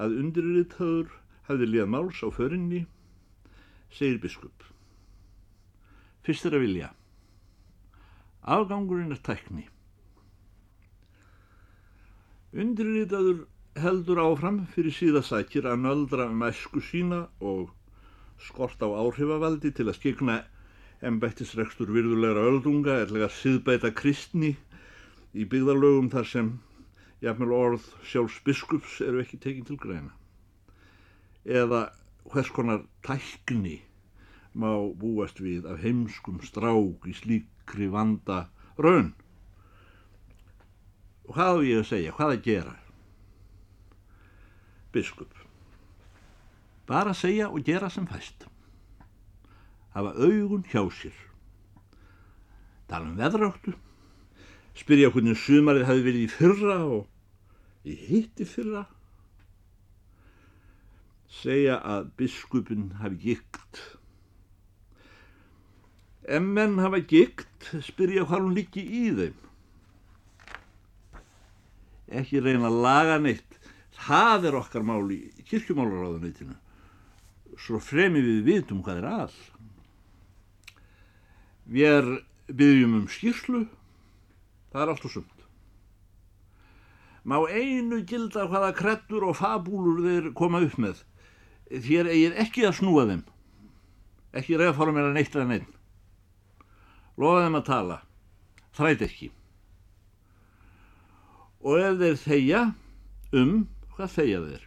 að 0.00 0.18
undirritaður 0.20 1.16
hafði 1.48 1.68
líðað 1.68 1.92
máls 1.94 2.20
á 2.24 2.28
förinni, 2.32 2.84
segir 3.92 4.20
biskup. 4.22 4.71
Fyrst 6.22 6.46
er 6.46 6.56
að 6.56 6.64
vilja. 6.66 6.88
Afgangurinn 8.42 9.14
er 9.14 9.22
tækni. 9.22 9.66
Undirritaður 12.52 13.44
heldur 13.82 14.20
áfram 14.22 14.62
fyrir 14.74 14.94
síðasækir 14.94 15.66
að 15.70 15.84
nöldra 15.86 16.26
um 16.30 16.42
æsku 16.44 16.82
sína 16.84 17.24
og 17.40 17.70
skort 18.42 18.82
á 18.84 18.88
áhrifavaldi 18.90 19.72
til 19.72 19.86
að 19.88 19.96
skikna 19.98 20.40
embættisrekstur 21.02 21.90
virðulegra 21.94 22.44
öldunga 22.50 22.98
erlega 23.02 23.30
síðbæta 23.32 23.90
kristni 23.96 24.52
í 25.32 25.46
byggðarlögum 25.48 26.10
þar 26.12 26.28
sem 26.28 26.50
jafnvel 27.24 27.54
orð 27.56 27.86
sjálfs 28.06 28.42
biskups 28.46 29.00
eru 29.06 29.22
ekki 29.22 29.40
tekinn 29.42 29.66
til 29.70 29.78
greina 29.80 30.12
eða 31.46 31.88
hvers 32.30 32.52
konar 32.54 32.84
tækni 33.06 33.80
má 34.54 34.70
búast 34.98 35.40
við 35.40 35.66
af 35.70 35.80
heimskum 35.82 36.40
strák 36.44 37.06
í 37.08 37.14
slíkri 37.16 37.88
vanda 37.92 38.46
raun. 38.78 39.12
Og 41.28 41.36
hvað 41.36 41.58
á 41.58 41.60
ég 41.64 41.82
að 41.82 41.88
segja, 41.88 42.14
hvað 42.16 42.34
að 42.34 42.44
gera? 42.46 42.74
Biskup. 44.92 45.34
Bara 46.88 47.14
segja 47.16 47.48
og 47.48 47.64
gera 47.64 47.88
sem 47.90 48.06
fæst. 48.10 48.48
Hafa 49.94 50.12
augun 50.16 50.66
hjá 50.68 50.82
sér. 50.92 51.16
Tala 52.88 53.08
um 53.08 53.16
veðráttu. 53.16 53.76
Spyrja 54.76 55.12
hvernig 55.12 55.36
sumarið 55.36 55.88
hafi 55.88 56.04
verið 56.04 56.26
í 56.26 56.32
fyrra 56.32 56.78
og 56.88 57.88
í 57.88 57.96
hitti 57.96 58.44
fyrra 58.48 58.86
segja 61.32 61.78
að 61.80 62.10
biskupin 62.20 62.90
hafi 63.00 63.18
gikt. 63.22 63.80
Ef 66.22 66.42
menn 66.42 66.78
hafa 66.78 67.00
gikt, 67.02 67.70
spyrja 67.82 68.26
hvað 68.28 68.44
hún 68.44 68.56
líki 68.56 68.82
í 68.82 69.02
þeim. 69.16 69.38
Ekki 72.12 72.42
reyna 72.44 72.68
að 72.68 72.78
laga 72.84 73.18
neitt. 73.22 73.58
Það 74.02 74.48
er 74.50 74.58
okkar 74.58 74.84
mál 74.86 75.06
í 75.14 75.20
kirkjumálaráðunitinu. 75.48 76.56
Svo 77.58 77.78
fremi 77.82 78.22
við 78.24 78.42
vitum 78.46 78.82
hvað 78.84 79.02
er 79.02 79.08
all. 79.10 79.38
Við 81.72 82.10
byggjum 82.50 82.98
um 83.00 83.06
skýrslu. 83.10 83.62
Það 84.72 84.84
er 84.84 84.92
allt 84.94 85.06
og 85.08 85.14
sumt. 85.14 85.46
Má 87.22 87.38
einu 87.46 88.02
gilda 88.06 88.48
hvaða 88.50 88.72
krettur 88.74 89.28
og 89.28 89.38
fabúlur 89.38 90.02
þeir 90.02 90.32
koma 90.38 90.62
upp 90.64 90.78
með 90.82 91.04
þér 91.80 92.10
eigið 92.12 92.40
ekki 92.42 92.66
að 92.66 92.76
snúa 92.80 93.04
þeim 93.08 93.22
ekki 94.36 94.58
reyða 94.58 94.74
fórum 94.76 94.98
er 95.00 95.08
að 95.08 95.16
neitt 95.16 95.36
að 95.36 95.48
neitt 95.48 95.78
lofa 97.22 97.44
þeim 97.46 97.58
að 97.60 97.68
tala. 97.68 98.00
Þræt 98.76 99.06
ekki 99.08 99.30
og 101.62 101.78
ef 101.78 101.98
þeir 102.00 102.16
þeia 102.18 102.60
um 103.38 103.50
hvað 103.94 104.14
þeia 104.16 104.38
þeir? 104.48 104.64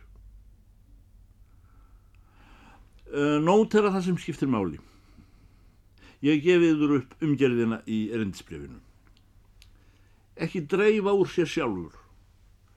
Nótera 3.44 3.92
það 3.92 4.06
sem 4.06 4.20
skiptir 4.24 4.48
máli. 4.52 4.80
Ég 6.24 6.40
gefið 6.46 6.80
þur 6.80 6.98
upp 7.02 7.26
umgerðina 7.26 7.82
í 7.84 8.06
erindisbrefinu 8.16 8.80
ekki 10.36 10.66
dreifa 10.68 11.14
úr 11.16 11.30
sér 11.32 11.50
sjálfur. 11.50 11.94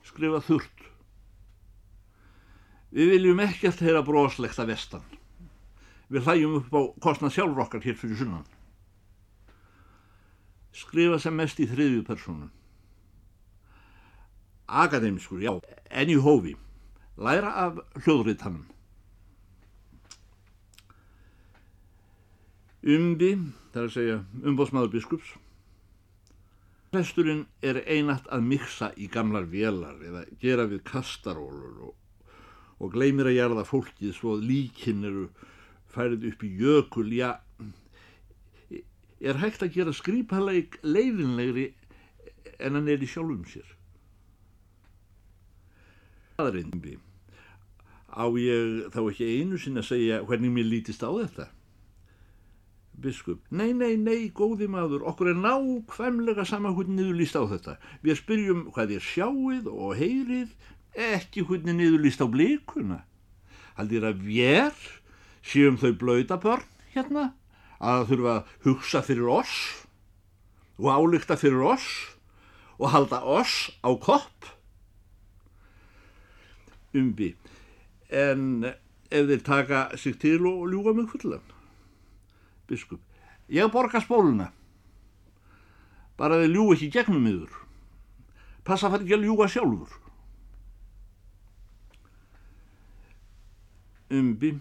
Skrifa 0.07 0.41
þurrt. 0.45 0.85
Við 2.95 3.11
viljum 3.13 3.43
ekkert 3.45 3.83
heyra 3.85 4.03
broslegt 4.07 4.59
að 4.59 4.75
vestan. 4.75 5.07
við 6.09 6.25
hlæjum 6.25 6.55
upp 6.57 6.73
á 6.73 6.81
kostnað 7.05 7.35
sjálfur 7.35 7.61
okkar 7.67 7.83
hér 7.85 7.97
fyrir 8.01 8.17
sunnan. 8.17 8.47
Skrifa 10.77 11.19
sem 11.23 11.37
mest 11.37 11.61
í 11.61 11.67
þriðju 11.69 12.05
persónu. 12.07 12.49
Akademískur, 14.69 15.41
já, 15.41 15.55
en 15.91 16.11
í 16.13 16.17
hófi. 16.21 16.55
Læra 17.19 17.55
af 17.67 17.79
hljóðriðtannum. 18.05 18.67
Umbi, 22.89 23.33
það 23.73 23.81
er 23.81 23.89
að 23.89 23.95
segja 23.97 24.19
umbóðsmaður 24.47 24.93
biskups. 24.93 25.33
Presturinn 26.93 27.43
er 27.61 27.83
einat 27.85 28.29
að 28.33 28.47
miksa 28.49 28.93
í 28.97 29.09
gamlar 29.13 29.49
vélar 29.51 29.99
eða 30.01 30.23
gera 30.41 30.65
við 30.71 30.85
kastarólur 30.89 31.91
og, 31.91 31.97
og 32.81 32.95
gleymir 32.95 33.29
að 33.29 33.37
gerða 33.41 33.65
fólkið 33.69 34.15
svo 34.17 34.37
að 34.39 34.47
líkin 34.49 35.05
eru 35.05 35.27
færið 35.93 36.31
upp 36.31 36.45
í 36.47 36.53
jökul, 36.63 37.11
já, 37.13 37.35
er 39.21 39.41
hægt 39.43 39.65
að 39.65 39.75
gera 39.75 39.95
skrýpaleik 39.95 40.79
leiðinlegri 40.87 41.73
en 42.59 42.79
hann 42.79 42.89
er 42.91 43.03
í 43.03 43.11
sjálfum 43.11 43.45
sér. 43.51 43.67
Það 46.39 46.51
er 46.53 46.59
einbi. 46.63 46.97
Á 48.15 48.25
ég 48.39 48.91
þá 48.95 49.01
ekki 49.05 49.31
einu 49.39 49.59
sinna 49.61 49.83
að 49.83 49.91
segja 49.93 50.21
hvernig 50.27 50.55
mér 50.55 50.69
lítist 50.71 51.03
á 51.03 51.11
þetta? 51.11 51.49
Biskup, 52.99 53.45
nei, 53.55 53.71
nei, 53.79 53.95
nei, 53.95 54.27
góði 54.35 54.67
maður, 54.71 55.05
okkur 55.07 55.31
er 55.31 55.37
nákvæmlega 55.39 56.43
sama 56.49 56.73
hvernig 56.75 56.97
niður 56.99 57.19
líst 57.21 57.37
á 57.39 57.47
þetta. 57.47 57.77
Við 58.03 58.19
spyrjum 58.19 58.65
hvað 58.75 58.95
þér 58.95 59.05
sjáið 59.07 59.69
og 59.71 59.93
heyrið, 60.01 60.57
ekki 60.99 61.45
hvernig 61.47 61.79
niður 61.79 62.03
líst 62.03 62.23
á 62.23 62.27
blíkuna. 62.27 63.05
Haldir 63.79 64.09
að 64.09 64.25
vér 64.27 64.81
séum 65.47 65.79
þau 65.79 65.93
blöytabörn 66.01 66.67
hérna, 66.97 67.29
að 67.79 68.07
þurfa 68.11 68.35
að 68.35 68.55
hugsa 68.67 69.03
fyrir 69.07 69.29
oss 69.33 69.55
og 70.79 70.91
álykta 70.95 71.39
fyrir 71.39 71.63
oss 71.75 71.89
og 72.79 72.91
halda 72.95 73.23
oss 73.23 73.69
á 73.83 73.91
kopp. 73.99 74.51
Umbi, 76.95 77.35
en 78.11 78.65
ef 78.65 79.31
þeir 79.31 79.45
taka 79.45 79.85
sig 79.97 80.19
til 80.23 80.47
og 80.47 80.67
ljúga 80.73 80.95
mig 80.97 81.11
fullan 81.13 81.45
biskup. 82.69 83.01
Ég 83.49 83.71
borga 83.73 84.01
spóluna. 84.05 84.51
Bara 86.19 86.41
þið 86.43 86.53
ljú 86.53 86.67
ekki 86.75 86.91
gegnum 86.93 87.29
yfir. 87.31 87.55
Passa 88.67 88.91
það 88.93 89.07
ekki 89.07 89.17
að 89.17 89.27
ljúa 89.29 89.49
sjálfur. 89.49 89.95
Umbi. 94.19 94.53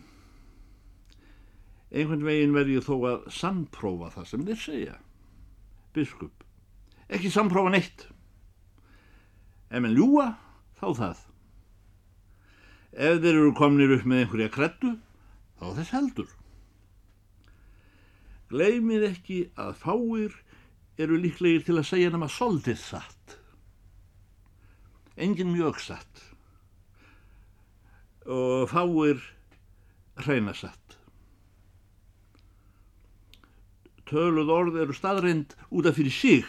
Einhvern 1.87 2.25
veginn 2.27 2.55
verði 2.55 2.77
ég 2.77 2.85
þó 2.87 2.95
að 3.07 3.27
sannprófa 3.31 4.11
það 4.17 4.29
sem 4.31 4.45
þeir 4.47 4.61
segja. 4.63 4.95
Biskup. 5.95 6.43
Ekki 7.07 7.31
sannprófa 7.31 7.71
neitt. 7.71 8.07
Ef 9.71 9.79
en 9.79 9.95
ljúa, 9.95 10.33
þá 10.79 10.87
það. 10.99 11.21
Ef 12.97 13.21
þeir 13.23 13.33
eru 13.33 13.53
komnir 13.55 13.93
upp 13.95 14.07
með 14.07 14.23
einhverja 14.23 14.51
kreddu, 14.51 14.93
þá 15.59 15.65
þess 15.79 15.95
heldur. 15.95 16.33
Gleimið 18.51 19.09
ekki 19.09 19.39
að 19.59 19.73
fáir 19.81 20.35
eru 20.97 21.19
líklegir 21.19 21.65
til 21.67 21.77
að 21.79 21.89
segja 21.89 22.11
nema 22.13 22.29
soldið 22.31 22.79
satt. 22.79 23.37
Engin 25.17 25.51
mjög 25.51 25.81
satt. 25.83 26.23
Og 28.27 28.67
fáir 28.71 29.23
hreina 30.23 30.55
satt. 30.55 30.86
Töluð 34.07 34.51
orð 34.53 34.79
eru 34.83 34.95
staðrind 34.95 35.55
út 35.69 35.89
af 35.89 35.97
fyrir 35.97 36.15
sig, 36.15 36.45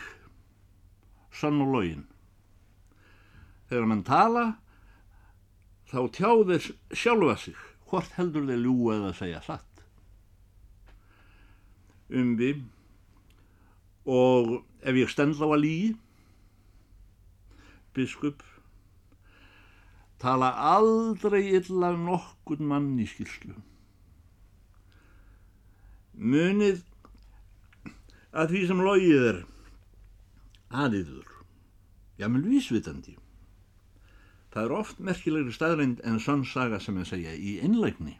sann 1.35 1.63
og 1.65 1.73
login. 1.75 2.05
Þegar 3.69 3.89
mann 3.91 4.05
tala, 4.07 4.45
þá 5.91 6.01
tjá 6.15 6.31
þeir 6.53 6.69
sjálfa 6.95 7.39
sig, 7.43 7.59
hvort 7.89 8.15
heldur 8.19 8.47
þeir 8.49 8.63
ljúa 8.63 8.99
eða 9.01 9.17
segja 9.17 9.43
satt 9.45 9.69
umbi 12.09 12.55
og 14.09 14.63
ef 14.81 14.97
ég 14.97 15.11
stend 15.13 15.37
á 15.37 15.45
að 15.45 15.61
lígi 15.61 15.89
biskup 17.97 18.45
tala 20.23 20.51
aldrei 20.73 21.43
illa 21.59 21.93
nokkur 21.97 22.63
mann 22.65 22.95
í 22.99 23.07
skilslu 23.11 23.57
munið 26.19 26.81
að 28.33 28.55
því 28.55 28.63
sem 28.69 28.85
logið 28.85 29.27
er 29.33 29.41
aðiður 30.85 31.35
jámil 32.21 32.45
vísvitandi 32.47 33.17
það 34.53 34.63
er 34.65 34.79
oft 34.79 35.03
merkilegri 35.11 35.55
staðreind 35.55 36.01
en 36.05 36.21
sann 36.21 36.45
saga 36.49 36.81
sem 36.83 36.99
ég 37.01 37.09
segja 37.09 37.35
í 37.35 37.59
einlægni 37.65 38.17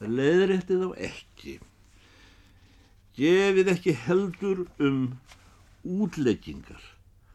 það 0.00 0.18
leðir 0.20 0.58
eftir 0.58 0.82
þá 0.84 1.06
ekki 1.10 1.58
gefið 3.14 3.70
ekki 3.70 3.94
heldur 4.04 4.64
um 4.82 5.00
útleggingar. 5.84 6.82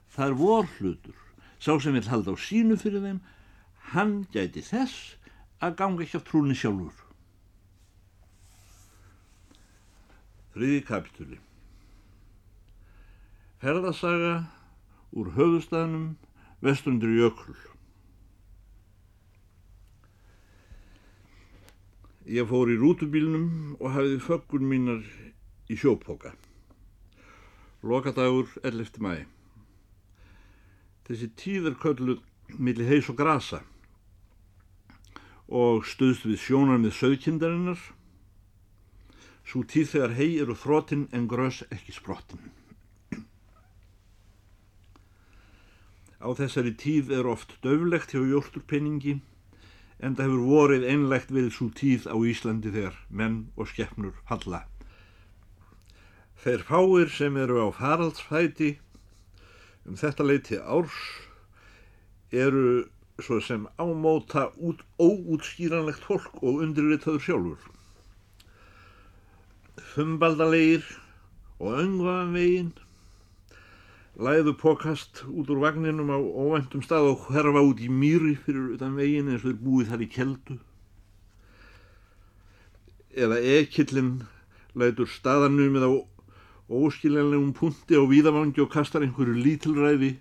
Það 0.09 0.25
er 0.25 0.39
vorhlutur. 0.39 1.19
Sá 1.59 1.75
sem 1.79 1.95
vil 1.95 2.07
halda 2.07 2.35
á 2.35 2.37
sínu 2.39 2.77
fyrir 2.79 3.03
þeim, 3.03 3.19
hann 3.93 4.13
gæti 4.33 4.63
þess 4.63 5.15
að 5.63 5.75
ganga 5.79 6.05
ekki 6.05 6.19
á 6.19 6.27
trúni 6.27 6.55
sjálfur. 6.55 6.95
Þriði 10.55 10.79
kapitúli. 10.87 11.39
Ferðasaga 13.61 14.33
úr 15.13 15.33
höfustafnum 15.35 16.15
vestundur 16.65 17.11
jökul. 17.13 17.57
Ég 22.29 22.45
fór 22.49 22.69
í 22.69 22.77
rútubílnum 22.77 23.75
og 23.79 23.93
hafiði 23.95 24.21
föggun 24.21 24.69
mínar 24.69 25.03
í 25.69 25.77
sjópóka. 25.77 26.35
Lokadagur 27.81 28.49
11. 28.61 28.99
mæ. 29.01 29.25
Þessi 31.07 31.29
tíð 31.39 31.71
er 31.71 31.77
kölluð 31.81 32.19
millir 32.57 32.89
heis 32.89 33.09
og 33.09 33.17
grasa 33.17 33.63
og 35.49 35.87
stuðst 35.89 36.27
við 36.29 36.37
sjónar 36.43 36.77
með 36.77 36.93
sögkindarinnar. 36.99 37.79
Svo 39.49 39.63
tíð 39.65 39.87
þegar 39.95 40.11
hei 40.13 40.31
eru 40.43 40.53
þrótin 40.53 41.07
en 41.09 41.23
grös 41.29 41.63
ekki 41.73 41.95
sprottin. 41.95 42.41
Á 46.21 46.29
þessari 46.37 46.75
tíð 46.77 47.09
er 47.17 47.29
oft 47.31 47.55
döflegt 47.63 48.13
hjá 48.13 48.21
jórturpenningi 48.29 49.15
en 50.05 50.17
það 50.19 50.27
hefur 50.27 50.43
vorið 50.51 50.85
einlegt 50.91 51.33
við 51.33 51.47
svo 51.55 51.69
tíð 51.79 52.05
á 52.11 52.15
Íslandi 52.29 52.75
þegar 52.75 52.99
menn 53.09 53.39
og 53.57 53.71
skeppnur 53.71 54.19
halla. 54.29 54.61
Þeir 56.43 56.67
fáir 56.69 57.09
sem 57.15 57.41
eru 57.41 57.63
á 57.65 57.67
faraldsfæti 57.79 58.69
um 59.89 59.97
þetta 59.97 60.29
leiti 60.29 60.61
árs 60.61 61.01
eru 62.29 62.85
svo 63.17 63.41
sem 63.41 63.65
ámóta 63.81 64.45
út, 64.61 64.85
óútskýranlegt 65.01 66.05
fólk 66.05 66.37
og 66.43 66.61
undirritaður 66.63 67.25
sjálfur. 67.25 67.78
Þumbaldalegir 69.93 70.85
og 71.59 71.79
öngvaðan 71.81 72.35
veginn 72.37 72.71
læðu 74.19 74.53
pokast 74.59 75.23
út 75.31 75.49
úr 75.49 75.61
vagninum 75.63 76.11
á 76.11 76.19
óvæntum 76.19 76.83
stað 76.83 77.13
og 77.13 77.29
herfa 77.33 77.63
út 77.63 77.79
í 77.79 77.87
mýri 77.87 78.35
fyrir 78.43 78.75
utan 78.75 78.97
veginn 78.99 79.31
eins 79.31 79.45
og 79.45 79.49
þeir 79.49 79.61
búið 79.63 79.91
þar 79.93 80.03
í 80.03 80.09
keldu. 80.15 80.57
Eða 83.15 83.39
ekillin 83.55 84.11
lætur 84.77 85.09
staðanumið 85.09 85.87
á 85.87 85.91
óskiljanlegum 86.69 87.53
punti 87.57 87.97
á 87.97 88.03
víðavangi 88.05 88.61
og 88.61 88.71
kastar 88.73 89.07
einhverju 89.07 89.39
lítilræði 89.39 90.13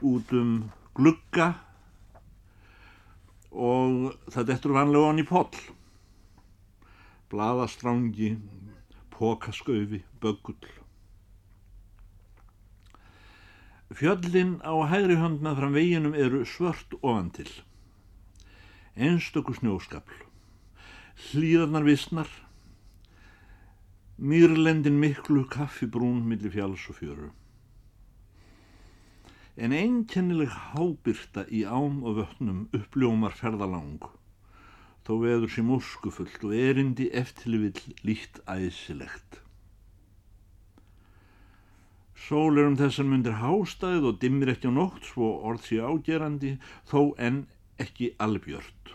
út 0.00 0.32
um 0.32 0.54
glugga 0.96 1.52
og 3.50 4.14
það 4.32 4.48
dettur 4.50 4.74
vanlega 4.78 5.10
hann 5.10 5.22
í 5.22 5.26
poll. 5.28 5.50
Blaðastrangi, 7.34 8.36
pokaskaufi, 9.18 10.02
böggull. 10.20 10.70
Fjöllin 13.94 14.58
á 14.66 14.74
hægri 14.90 15.16
hönd 15.20 15.44
með 15.44 15.60
fram 15.60 15.76
veginum 15.76 16.14
eru 16.18 16.42
svört 16.48 16.96
ofan 17.00 17.30
til. 17.36 17.50
Einstöku 18.96 19.54
snjóskapl. 19.54 20.24
Hlýðarnar 21.28 21.86
vissnar 21.86 22.30
mýrlendin 24.18 24.98
miklu 24.98 25.44
kaffibrún 25.50 26.24
millir 26.26 26.50
fjáls 26.54 26.88
og 26.90 26.98
fjöru. 26.98 27.30
En 29.56 29.74
einkennileg 29.74 30.50
hábyrta 30.50 31.46
í 31.50 31.62
ám 31.62 32.02
og 32.02 32.18
vötnum 32.18 32.64
uppljómar 32.74 33.34
ferðalang, 33.38 34.02
þó 35.04 35.14
veður 35.20 35.50
sem 35.52 35.72
óskufullt 35.76 36.44
og 36.48 36.54
erindi 36.56 37.10
eftirlivill 37.12 37.96
líkt 38.08 38.40
æsilegt. 38.48 39.40
Sól 42.24 42.56
er 42.56 42.70
um 42.70 42.76
þessar 42.80 43.04
myndir 43.04 43.36
hástæð 43.42 44.06
og 44.08 44.20
dimmir 44.22 44.54
ekki 44.54 44.70
á 44.70 44.72
nótt 44.72 45.04
svo 45.04 45.28
orð 45.44 45.66
sé 45.66 45.80
ágerandi 45.84 46.54
þó 46.88 47.12
en 47.20 47.42
ekki 47.84 48.14
albjört. 48.22 48.94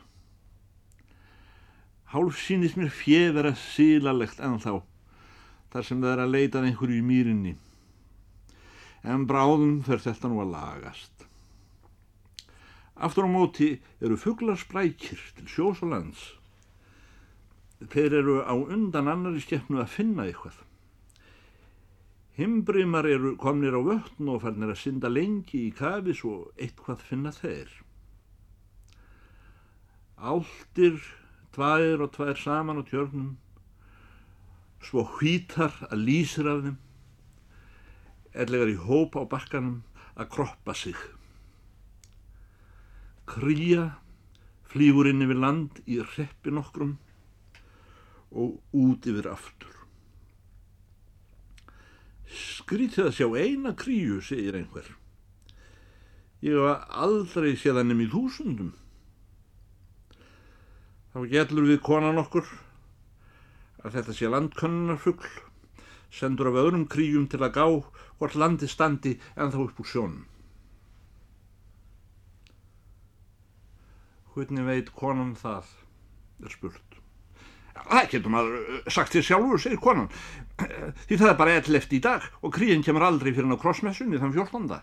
Hálf 2.10 2.40
sínist 2.42 2.80
mér 2.80 2.90
fjevera 2.90 3.54
sílalegt 3.54 4.40
en 4.42 4.58
þá 4.64 4.82
þar 5.70 5.86
sem 5.86 6.02
það 6.02 6.14
er 6.16 6.24
að 6.24 6.34
leitað 6.34 6.70
einhverju 6.72 6.98
í 6.98 7.06
mýrinni. 7.06 7.54
En 9.06 9.28
bráðum 9.30 9.84
fer 9.86 10.02
þetta 10.02 10.32
nú 10.32 10.42
að 10.42 10.56
lagast. 10.56 11.19
Aftur 13.00 13.24
á 13.24 13.30
móti 13.32 13.70
eru 14.04 14.18
fugglar 14.20 14.60
sprækir 14.60 15.20
til 15.38 15.48
sjós 15.48 15.80
og 15.86 15.94
lands. 15.94 16.24
Þeir 17.80 18.16
eru 18.20 18.42
á 18.44 18.52
undan 18.52 19.08
annari 19.08 19.40
skeppnu 19.40 19.80
að 19.80 19.94
finna 19.94 20.26
eitthvað. 20.28 20.58
Himbrimar 22.36 23.08
eru 23.08 23.38
komnir 23.40 23.76
á 23.76 23.82
vötn 23.84 24.28
og 24.32 24.42
fannir 24.44 24.74
að 24.74 24.82
synda 24.82 25.12
lengi 25.12 25.62
í 25.70 25.76
kafis 25.76 26.26
og 26.28 26.52
eitthvað 26.60 27.06
finna 27.08 27.32
þeir. 27.36 27.72
Áldir, 30.20 31.00
tvær 31.56 32.04
og 32.04 32.12
tvær 32.16 32.36
saman 32.40 32.80
á 32.80 32.84
tjörnum, 32.84 33.38
svo 34.84 35.06
hvítar 35.16 35.72
að 35.88 36.04
lýsir 36.04 36.52
af 36.52 36.66
þeim, 36.68 36.76
ellegar 38.36 38.74
í 38.76 38.78
hóp 38.88 39.16
á 39.16 39.24
bakkanum 39.24 39.80
að 40.20 40.32
kroppa 40.36 40.76
sig. 40.76 41.00
Krýja 43.30 43.86
flýgur 44.70 45.10
inn 45.10 45.26
yfir 45.26 45.40
land 45.42 45.82
í 45.90 46.00
reppi 46.16 46.54
nokkrum 46.54 46.96
og 48.30 48.58
út 48.78 49.08
yfir 49.10 49.30
aftur. 49.32 49.76
Skrítið 52.30 53.10
að 53.10 53.16
sjá 53.18 53.28
eina 53.42 53.74
kríu, 53.78 54.20
segir 54.22 54.58
einhver. 54.60 54.86
Ég 56.46 56.56
var 56.56 56.86
aldrei 56.90 57.56
séð 57.58 57.82
hann 57.82 57.96
um 57.96 58.04
í 58.04 58.10
þúsundum. 58.12 58.74
Þá 61.10 61.20
gætlur 61.34 61.66
við 61.68 61.82
konan 61.84 62.22
okkur 62.22 62.46
að 63.84 63.96
þetta 63.98 64.16
sé 64.16 64.30
landkönnarfugl, 64.30 65.32
sendur 66.14 66.52
af 66.52 66.60
öðrum 66.62 66.86
kríum 66.92 67.26
til 67.32 67.42
að 67.42 67.56
gá 67.58 67.66
hvort 68.20 68.38
landi 68.38 68.70
standi 68.70 69.18
en 69.36 69.52
þá 69.52 69.64
upp 69.66 69.82
úr 69.82 69.90
sjónum. 69.90 70.28
Hvernig 74.40 74.64
veit 74.64 74.90
konan 74.96 75.34
það, 75.36 75.68
er 76.48 76.54
spurt. 76.54 76.94
Það 77.76 78.06
getur 78.14 78.32
maður 78.32 78.54
uh, 78.60 78.76
sagt 78.88 79.12
þér 79.12 79.26
sjálfur, 79.28 79.60
segir 79.60 79.80
konan. 79.84 80.06
Því 81.10 81.18
það 81.20 81.32
er 81.32 81.40
bara 81.42 81.56
ell 81.60 81.80
eftir 81.80 81.98
í 81.98 82.04
dag 82.06 82.28
og 82.40 82.54
kríin 82.56 82.86
kemur 82.86 83.04
aldrei 83.04 83.34
fyrir 83.34 83.50
ná 83.50 83.58
krossmessunni 83.60 84.20
þann 84.22 84.32
14. 84.38 84.78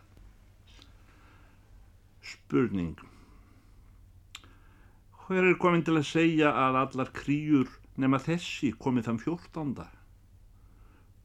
Spurning. 2.27 2.99
Hver 5.23 5.49
er 5.49 5.57
komin 5.63 5.85
til 5.87 5.97
að 5.97 6.05
segja 6.11 6.51
að 6.53 6.77
allar 6.83 7.13
kríur 7.17 7.71
nema 7.97 8.21
þessi 8.21 8.75
komið 8.77 9.09
þann 9.09 9.23
14. 9.23 9.73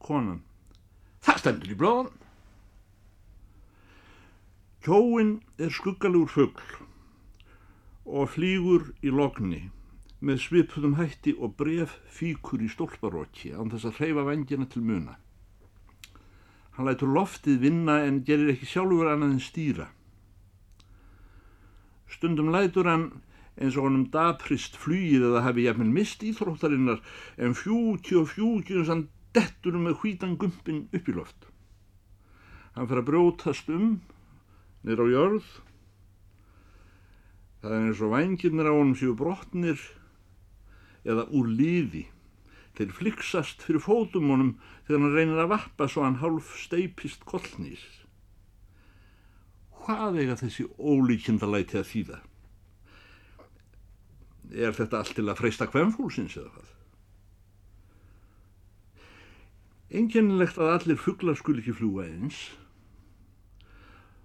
Konan. 0.08 0.40
Það 1.20 1.42
stendur 1.42 1.76
í 1.76 1.78
blóðan. 1.84 2.16
Kjóin 4.88 5.36
er 5.60 5.76
skuggalugur 5.76 6.32
fuggl 6.32 6.88
og 8.04 8.30
flýgur 8.34 8.90
í 9.02 9.12
lokni 9.14 9.70
með 10.22 10.38
svipuðum 10.44 10.96
hætti 10.98 11.34
og 11.38 11.56
bref 11.58 11.96
fíkur 12.10 12.62
í 12.62 12.70
stólparóki 12.70 13.50
án 13.54 13.72
þess 13.72 13.88
að 13.90 13.98
hreyfa 13.98 14.24
vengina 14.28 14.66
til 14.70 14.82
muna. 14.86 15.16
Hann 16.76 16.88
lætur 16.88 17.10
loftið 17.10 17.58
vinna 17.66 17.98
en 18.06 18.22
gerir 18.26 18.52
ekki 18.54 18.68
sjálfur 18.70 19.10
annað 19.10 19.34
en 19.34 19.42
stýra. 19.42 19.88
Stundum 22.08 22.52
lætur 22.54 22.88
hann 22.88 23.08
eins 23.58 23.76
og 23.76 23.88
honum 23.88 24.06
daprist 24.14 24.78
flýið 24.80 25.26
eða 25.28 25.42
hafi 25.46 25.66
jafnvel 25.66 25.90
mist 25.92 26.22
íþróttarinnar 26.24 27.02
en 27.36 27.56
fjúki 27.58 28.16
og 28.20 28.30
fjúki 28.32 28.78
eins 28.78 28.92
hann 28.92 29.08
dettur 29.36 29.76
með 29.80 29.98
hvítan 30.00 30.38
gumpin 30.40 30.86
upp 30.92 31.08
í 31.08 31.16
loft. 31.16 31.48
Hann 32.76 32.88
fer 32.88 33.02
að 33.02 33.08
brótast 33.10 33.68
um, 33.72 33.98
nýr 34.86 35.02
á 35.02 35.06
jörð. 35.12 35.48
Það 37.62 37.74
er 37.76 37.84
eins 37.86 38.00
og 38.02 38.10
vengirnir 38.10 38.66
á 38.66 38.74
honum 38.74 38.96
séu 38.98 39.12
brotnir 39.14 39.78
eða 41.06 41.28
úr 41.30 41.46
lífi. 41.46 42.08
Þeir 42.74 42.94
flyksast 42.96 43.62
fyrir 43.62 43.84
fótum 43.84 44.32
honum 44.32 44.52
þegar 44.88 45.02
hann 45.04 45.14
reynir 45.14 45.42
að 45.44 45.52
vappa 45.52 45.86
svo 45.86 46.02
hann 46.02 46.18
hálf 46.22 46.56
steipist 46.58 47.22
kollnís. 47.28 47.84
Hvað 49.82 50.18
eiga 50.22 50.38
þessi 50.40 50.66
ólíkindalæti 50.78 51.78
að 51.78 51.88
þýða? 51.90 52.18
Er 54.52 54.74
þetta 54.76 54.98
allt 54.98 55.14
til 55.16 55.28
að 55.28 55.38
freysta 55.38 55.68
kvemmfúlsins 55.70 56.36
eða 56.38 56.50
hvað? 56.56 56.72
Enginnilegt 60.02 60.58
að 60.58 60.72
allir 60.72 61.00
fugglar 61.00 61.38
skul 61.38 61.58
ekki 61.60 61.74
fljúa 61.76 62.06
eins. 62.08 62.42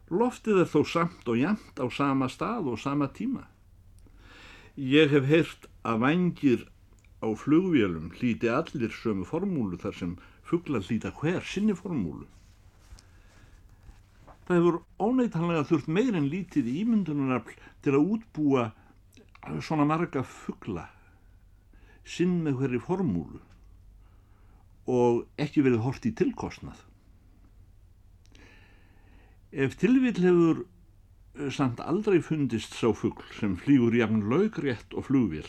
Loftið 0.07 0.61
er 0.63 0.69
þó 0.71 0.81
samt 0.87 1.27
og 1.27 1.35
jæmt 1.35 1.79
á 1.83 1.85
sama 1.91 2.29
stað 2.31 2.71
og 2.71 2.79
sama 2.79 3.09
tíma. 3.11 3.43
Ég 4.77 5.11
hef 5.11 5.27
heyrt 5.27 5.67
að 5.83 6.01
vangir 6.05 6.63
á 7.19 7.27
flugvélum 7.35 8.13
hlíti 8.15 8.47
allir 8.47 8.93
sömu 8.93 9.25
formúlu 9.27 9.79
þar 9.81 9.95
sem 9.99 10.17
fugglar 10.47 10.85
hlíta 10.87 11.11
hver 11.11 11.43
sinni 11.43 11.75
formúlu. 11.75 12.27
Það 14.47 14.59
hefur 14.61 14.77
óneitanlega 15.03 15.65
þurft 15.67 15.89
meir 15.91 16.15
en 16.15 16.29
lítið 16.31 16.69
ímyndunarafl 16.71 17.57
til 17.83 17.97
að 17.97 18.13
útbúa 18.15 18.69
svona 19.59 19.83
marga 19.89 20.23
fuggla 20.23 20.87
sinn 22.07 22.39
með 22.45 22.61
hverju 22.61 22.83
formúlu 22.85 23.41
og 24.87 25.25
ekki 25.35 25.65
verið 25.65 25.83
hort 25.83 26.05
í 26.07 26.13
tilkostnað. 26.15 26.79
Ef 29.57 29.73
tilvill 29.81 30.19
hefur 30.21 30.57
samt 31.49 31.79
aldrei 31.81 32.19
fundist 32.21 32.75
sá 32.77 32.91
fuggl 32.93 33.25
sem 33.39 33.55
flýgur 33.57 33.95
jafn 33.97 34.19
laugrétt 34.29 34.93
og 34.93 35.07
flugvél. 35.07 35.47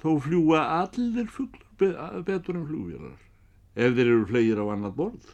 Þó 0.00 0.16
fljúa 0.24 0.62
allir 0.78 1.28
fugglar 1.28 2.22
betur 2.24 2.56
en 2.56 2.64
flugvélar, 2.70 3.18
ef 3.76 3.92
þeir 3.98 4.12
eru 4.14 4.24
flegir 4.30 4.62
á 4.62 4.66
annað 4.72 4.96
borð. 5.02 5.28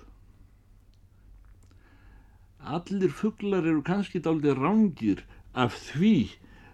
Allir 2.79 3.15
fugglar 3.21 3.63
eru 3.63 3.85
kannski 3.87 4.19
dálítið 4.19 4.59
rángir 4.59 5.23
af 5.55 5.79
því 5.87 6.15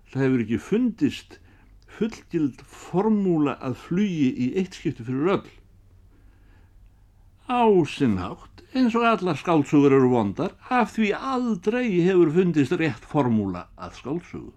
það 0.09 0.24
hefur 0.24 0.46
ekki 0.46 0.62
fundist 0.70 1.38
fullgild 1.98 2.64
formúla 2.64 3.59
að 3.61 3.76
flugi 3.85 4.33
í 4.33 4.50
eitt 4.57 4.80
skipti 4.80 5.04
fyrir 5.04 5.37
öll. 5.37 5.52
Ásinnhátt 7.44 8.53
eins 8.74 8.94
og 8.98 9.04
allar 9.06 9.38
skálsugur 9.38 9.94
eru 9.94 10.10
vondar 10.10 10.54
af 10.74 10.96
því 10.96 11.12
aldrei 11.14 11.87
hefur 12.02 12.32
fundist 12.34 12.74
rétt 12.80 13.06
formúla 13.06 13.68
að 13.78 13.98
skálsugu. 14.00 14.52